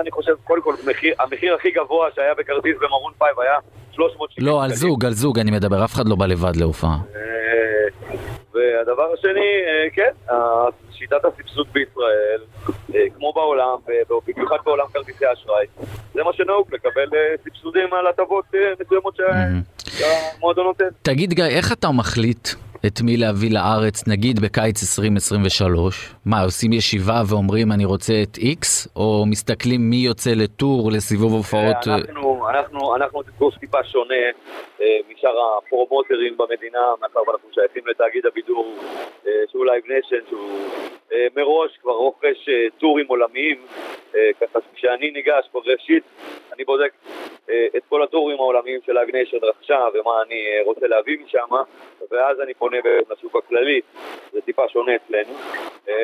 [0.00, 3.58] אני חושב, קודם כל, מחיר, המחיר הכי גבוה שהיה בכרטיס במרון פייב היה
[3.92, 4.80] 370 לא, על שקלים.
[4.80, 6.96] זוג, על זוג אני מדבר, אף אחד לא בא לבד להופעה.
[7.14, 7.20] אה,
[8.54, 10.34] והדבר השני, אה, כן,
[10.92, 12.40] שיטת הסבסוד בישראל,
[12.94, 13.76] אה, כמו בעולם,
[14.10, 15.66] ובמיוחד בעולם כרטיסי האשראי,
[16.14, 17.06] זה מה שנהוג, לקבל
[17.44, 18.44] סבסודים על הטבות
[18.80, 19.18] מסוימות.
[19.88, 20.84] שהמועדון נותן.
[21.02, 22.48] תגיד גיא, איך אתה מחליט
[22.86, 26.14] את מי להביא לארץ, נגיד בקיץ 2023?
[26.26, 28.62] מה, עושים ישיבה ואומרים אני רוצה את X,
[28.96, 31.80] או מסתכלים מי יוצא לטור, לסיבוב הופעות?
[31.88, 34.24] אה, אנחנו, אנחנו, אנחנו גוף טיפה שונה
[34.80, 38.74] אה, משאר הפרומוטרים במדינה, מאחר ואנחנו שייכים לתאגיד הבידור
[39.26, 40.50] אה, שהוא Live Nation, שהוא
[41.36, 43.56] מראש כבר רוכש טורים עולמיים,
[44.40, 46.04] ככה שכשאני ניגש כבר ראשית,
[46.54, 46.92] אני בודק
[47.76, 51.48] את כל הטורים העולמיים ש Live Nation רכשה ומה אני אה, רוצה להביא משם,
[52.10, 52.76] ואז אני פונה
[53.10, 53.80] לשוק הכללי,
[54.32, 55.34] זה טיפה שונה אצלנו,
[55.88, 55.94] אה,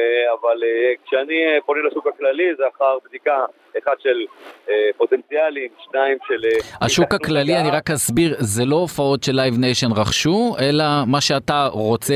[0.41, 3.45] אבל אה, כשאני אה, פונה לשוק הכללי זה אחר בדיקה,
[3.79, 4.27] אחד של
[4.71, 6.45] אה, פוטנציאלים, שניים של...
[6.45, 7.57] אה, השוק הכללי.
[7.57, 12.15] אני רק אסביר, זה לא הופעות ש Live Nation רכשו, אלא מה שאתה רוצה...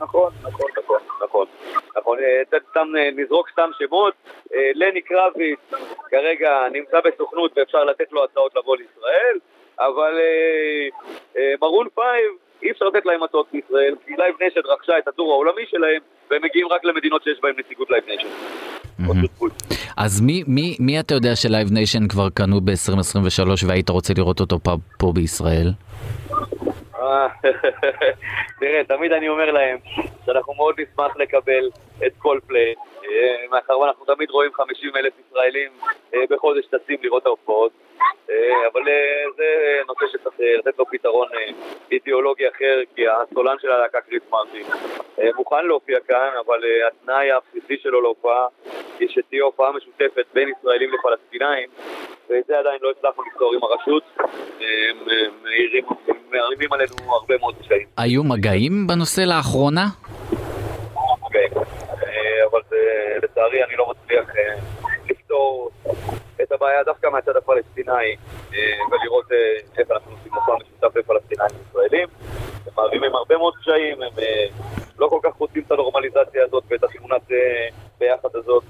[0.00, 0.70] נכון, נכון,
[1.96, 4.14] נכון, אה, סתם, אה, נזרוק סתם שמות,
[4.54, 5.58] אה, לני קרביץ
[6.10, 9.38] כרגע נמצא בסוכנות ואפשר לתת לו הצעות לבוא לישראל,
[9.78, 10.18] אבל
[11.60, 12.32] מרון פייב
[12.62, 16.42] אי אפשר לתת להם הצעות בישראל, כי Live Nation רכשה את הטור העולמי שלהם, והם
[16.44, 18.28] מגיעים רק למדינות שיש בהם נציגות Live Nation.
[19.06, 19.52] שותפות.
[19.96, 24.40] אז מי, מי, מי אתה יודע ש Live Nation כבר קנו ב-2023 והיית רוצה לראות
[24.40, 25.72] אותו פה, פה בישראל?
[27.00, 27.28] אה,
[28.60, 29.78] תראה, תמיד אני אומר להם
[30.26, 31.70] שאנחנו מאוד נשמח לקבל
[32.06, 32.74] את כל פליי,
[33.04, 35.70] אה, מאחר ואנחנו תמיד רואים 50 אלף ישראלים
[36.14, 37.72] אה, בחודש טסים לראות ההופעות,
[38.72, 38.82] אבל
[39.36, 39.44] זה
[39.86, 41.28] נושא שצריך לתת לו פתרון
[41.92, 44.66] אידיאולוגי אחר, כי הסולן של הלהקה קריס מרטין
[45.36, 48.46] מוכן להופיע כאן, אבל התנאי הבסיסי שלו להופעה
[48.98, 51.68] היא שתהיה הופעה משותפת בין ישראלים לפלסטינאים,
[52.30, 54.64] ואת זה עדיין לא הצלחנו לפתור עם הרשות, אה,
[55.10, 55.80] אה,
[56.30, 57.86] מערימים עלינו הרבה מאוד קשיים.
[57.96, 59.86] היו מגעים בנושא לאחרונה?
[61.22, 61.46] אוקיי.
[61.56, 62.76] אה, אבל זה-
[63.22, 64.54] לצערי אני לא מצליח אה,
[65.10, 65.70] לפתור
[66.60, 68.16] הבעיה דווקא מהצד הפלסטיני
[68.54, 68.58] אה,
[68.90, 69.36] ולראות אה,
[69.78, 72.08] איך אנחנו עושים מופע משותף לפלסטינאים וישראלים.
[72.66, 74.46] הם מערימים הרבה מאוד קשיים, הם אה,
[74.98, 77.22] לא כל כך רוצים את הנורמליזציה הזאת ואת התמונת
[78.00, 78.62] ביחד הזאת.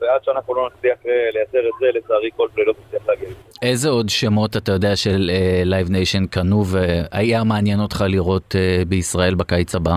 [0.00, 0.98] ועד שאנחנו לא נצליח
[1.34, 3.28] לייצר את זה, לצערי כל פליי לא תצליח להגיע.
[3.28, 3.38] לזה.
[3.62, 5.30] איזה עוד שמות אתה יודע ש
[5.64, 9.96] Live Nation קנו והיה מעניין אותך לראות אה, בישראל בקיץ הבא?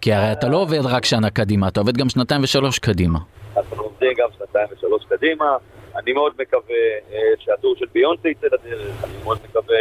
[0.00, 3.18] כי הרי אתה לא עובד רק שנה קדימה, אתה עובד גם שנתיים ושלוש קדימה.
[3.56, 4.28] אנחנו עובדים גם
[4.58, 5.56] שנתיים ושלוש קדימה.
[5.96, 6.74] אני מאוד מקווה
[7.12, 9.76] אה, שהטור של ביונסה יצא לדרך, אני מאוד מקווה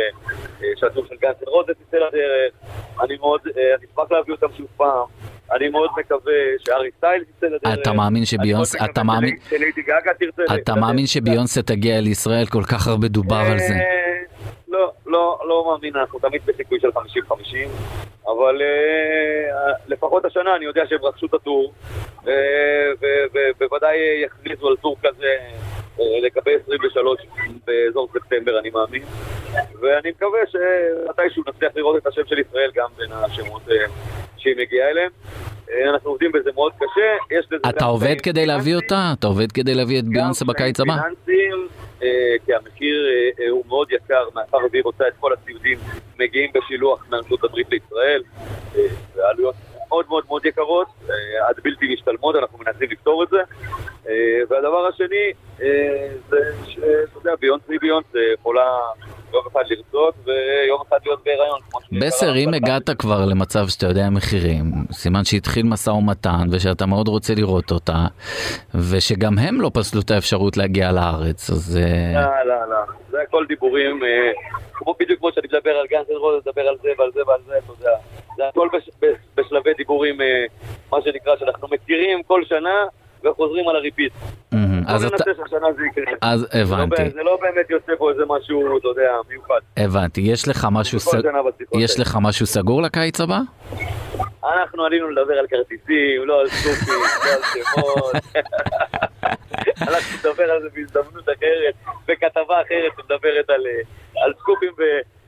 [0.64, 2.54] אה, שהטור של גנץ רוזס יצא לדרך,
[3.04, 5.06] אני מאוד, אה, אני אשמח להביא אותם שוב פעם,
[5.56, 6.34] אני מאוד מקווה
[6.66, 7.80] שארי סטיילס יצא לדרך.
[7.82, 9.36] אתה מאמין שביונס- אני מאוד אתה מאמין-.
[10.64, 12.46] אתה מאמין שביונסה תגיע לישראל?
[12.46, 13.74] כל כך הרבה דובר על זה.
[14.68, 17.32] לא, לא, לא מאמין, אנחנו תמיד בסיכוי של 50-50,
[18.28, 21.74] אבל אה, לפחות השנה אני יודע שהם רכשו את הטור,
[22.28, 22.34] אה,
[23.34, 25.38] ובוודאי יכריזו על טור כזה
[26.00, 27.20] אה, לגבי 23
[27.68, 29.04] באזור ספטמבר, אני מאמין,
[29.82, 33.62] ואני מקווה שמתישהו נצליח לראות את השם של ישראל גם בין השמות
[34.38, 35.12] שהיא מגיעה אליהם.
[35.90, 37.70] אנחנו עובדים בזה מאוד קשה, יש לזה...
[37.70, 38.76] אתה עובד כדי להביא.
[38.76, 39.14] אותה?
[39.20, 40.94] אתה עובד כדי להביא את ביונסה בקיץ הבא?
[40.94, 41.67] פיננסיים, אה,
[42.46, 45.78] כי המחיר אה, אה, הוא מאוד יקר, מאחר והיא רוצה את כל הציודים
[46.20, 48.24] מגיעים בשילוח מארצות הברית לישראל,
[48.76, 48.82] אה,
[49.16, 49.56] והעלויות
[49.88, 53.38] מאוד מאוד מאוד יקרות, אה, עד בלתי משתלמות, אנחנו מנסים לפתור את זה.
[54.10, 55.32] אה, והדבר השני,
[55.62, 58.80] אה, זה שאתה יודע, ביונס היא ביונס יכולה
[59.34, 61.60] יום אחד לרצות ויום אחד להיות בהיריון.
[61.92, 62.54] בסר, אם.
[62.54, 68.06] הגעת כבר למצב שאתה יודע מחירים, סימן שהתחיל משא ומתן ושאתה מאוד רוצה לראות אותה,
[68.76, 71.78] ושגם הם לא פסלו את האפשרות להגיע לארץ, אז...
[71.78, 72.78] אה, לא, לא, לא.
[73.10, 74.32] זה הכל דיבורים, אה,
[74.74, 77.58] כמו בדיוק כמו שאני מדבר על גנץ רוזס, מדבר על זה ועל זה ועל זה,
[77.58, 77.98] אתה יודע.
[78.38, 78.68] זה הכל
[79.36, 80.46] בשלבי דיבורים, אה,
[80.92, 82.86] מה שנקרא, שאנחנו מכירים כל שנה
[83.30, 84.14] וחוזרים על הריפיט.
[84.88, 85.24] אז אתה...
[86.22, 89.60] אז לא הבנתי, זה לא באמת יוצא פה איזה משהו, אתה יודע, מיוחד.
[89.78, 90.22] הבנתי.
[90.22, 90.48] יש
[91.90, 92.02] משהו.
[92.02, 93.40] לך משהו סגור לקיץ הבא?
[94.44, 98.16] אנחנו עלינו לדבר על כרטיסים, לא על סופים, לא על שמות.
[99.88, 101.74] אנחנו נדבר על זה בהזדמנות אחרת,
[102.08, 104.82] בכתבה אחרת שמדברת על, אה, על סקופים ו...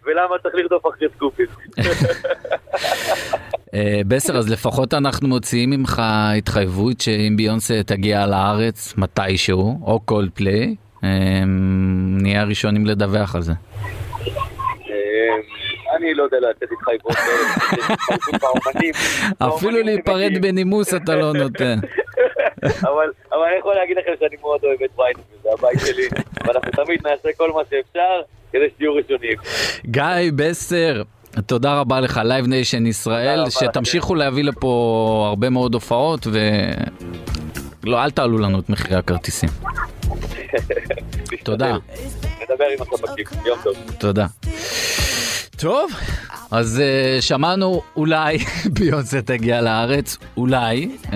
[0.05, 1.45] ולמה צריך לרדוף אחרי סקופים.
[3.73, 10.29] אה, בסר, אז לפחות אנחנו מוציאים ממך התחייבות שאם ביונסה תגיע לארץ מתישהו, או קולד
[10.33, 10.75] פליי,
[12.21, 13.53] נהיה הראשונים לדווח על זה.
[14.89, 17.15] אה, אני לא יודע לתת התחייבות.
[17.15, 18.93] אה, באומנים.
[19.55, 20.31] אפילו להיפרד.
[20.41, 21.79] בנימוס אתה לא נותן.
[22.89, 26.07] אבל אבל אני יכול להגיד לכם שאני מאוד אוהב את ויינס, זה הבית שלי,
[26.47, 29.37] ואנחנו תמיד נעשה כל מה שאפשר כדי שתהיו ראשונים.
[29.85, 31.01] גיא בסר,
[31.45, 36.39] תודה רבה לך, Live Nation ישראל, שתמשיכו להביא לפה הרבה מאוד הופעות ו...
[37.83, 39.49] לא, אל תעלו לנו את מחירי הכרטיסים.
[41.43, 41.77] תודה.
[42.41, 43.73] נדבר עם הספקים, יום טוב.
[43.97, 44.25] תודה.
[45.57, 45.91] טוב,
[46.51, 48.37] אז uh, שמענו אולי
[48.79, 51.11] ביונסה תגיע לארץ, אולי, um,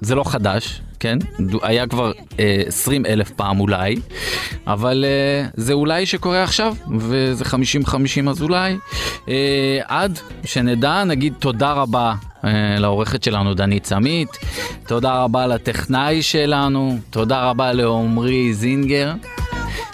[0.00, 1.18] זה לא חדש, כן?
[1.62, 2.34] היה כבר uh,
[2.66, 3.96] 20 אלף פעם אולי,
[4.66, 8.76] אבל uh, זה אולי שקורה עכשיו, וזה 50-50 אז אולי.
[9.16, 9.28] Uh,
[9.84, 12.46] עד שנדע, נגיד תודה רבה uh,
[12.78, 14.28] לעורכת שלנו דנית סמית,
[14.86, 19.12] תודה רבה לטכנאי שלנו, תודה רבה לעומרי זינגר.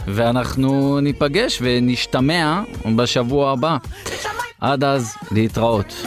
[0.07, 2.63] ואנחנו ניפגש ונשתמע
[2.97, 3.77] בשבוע הבא.
[4.61, 6.07] עד אז, להתראות.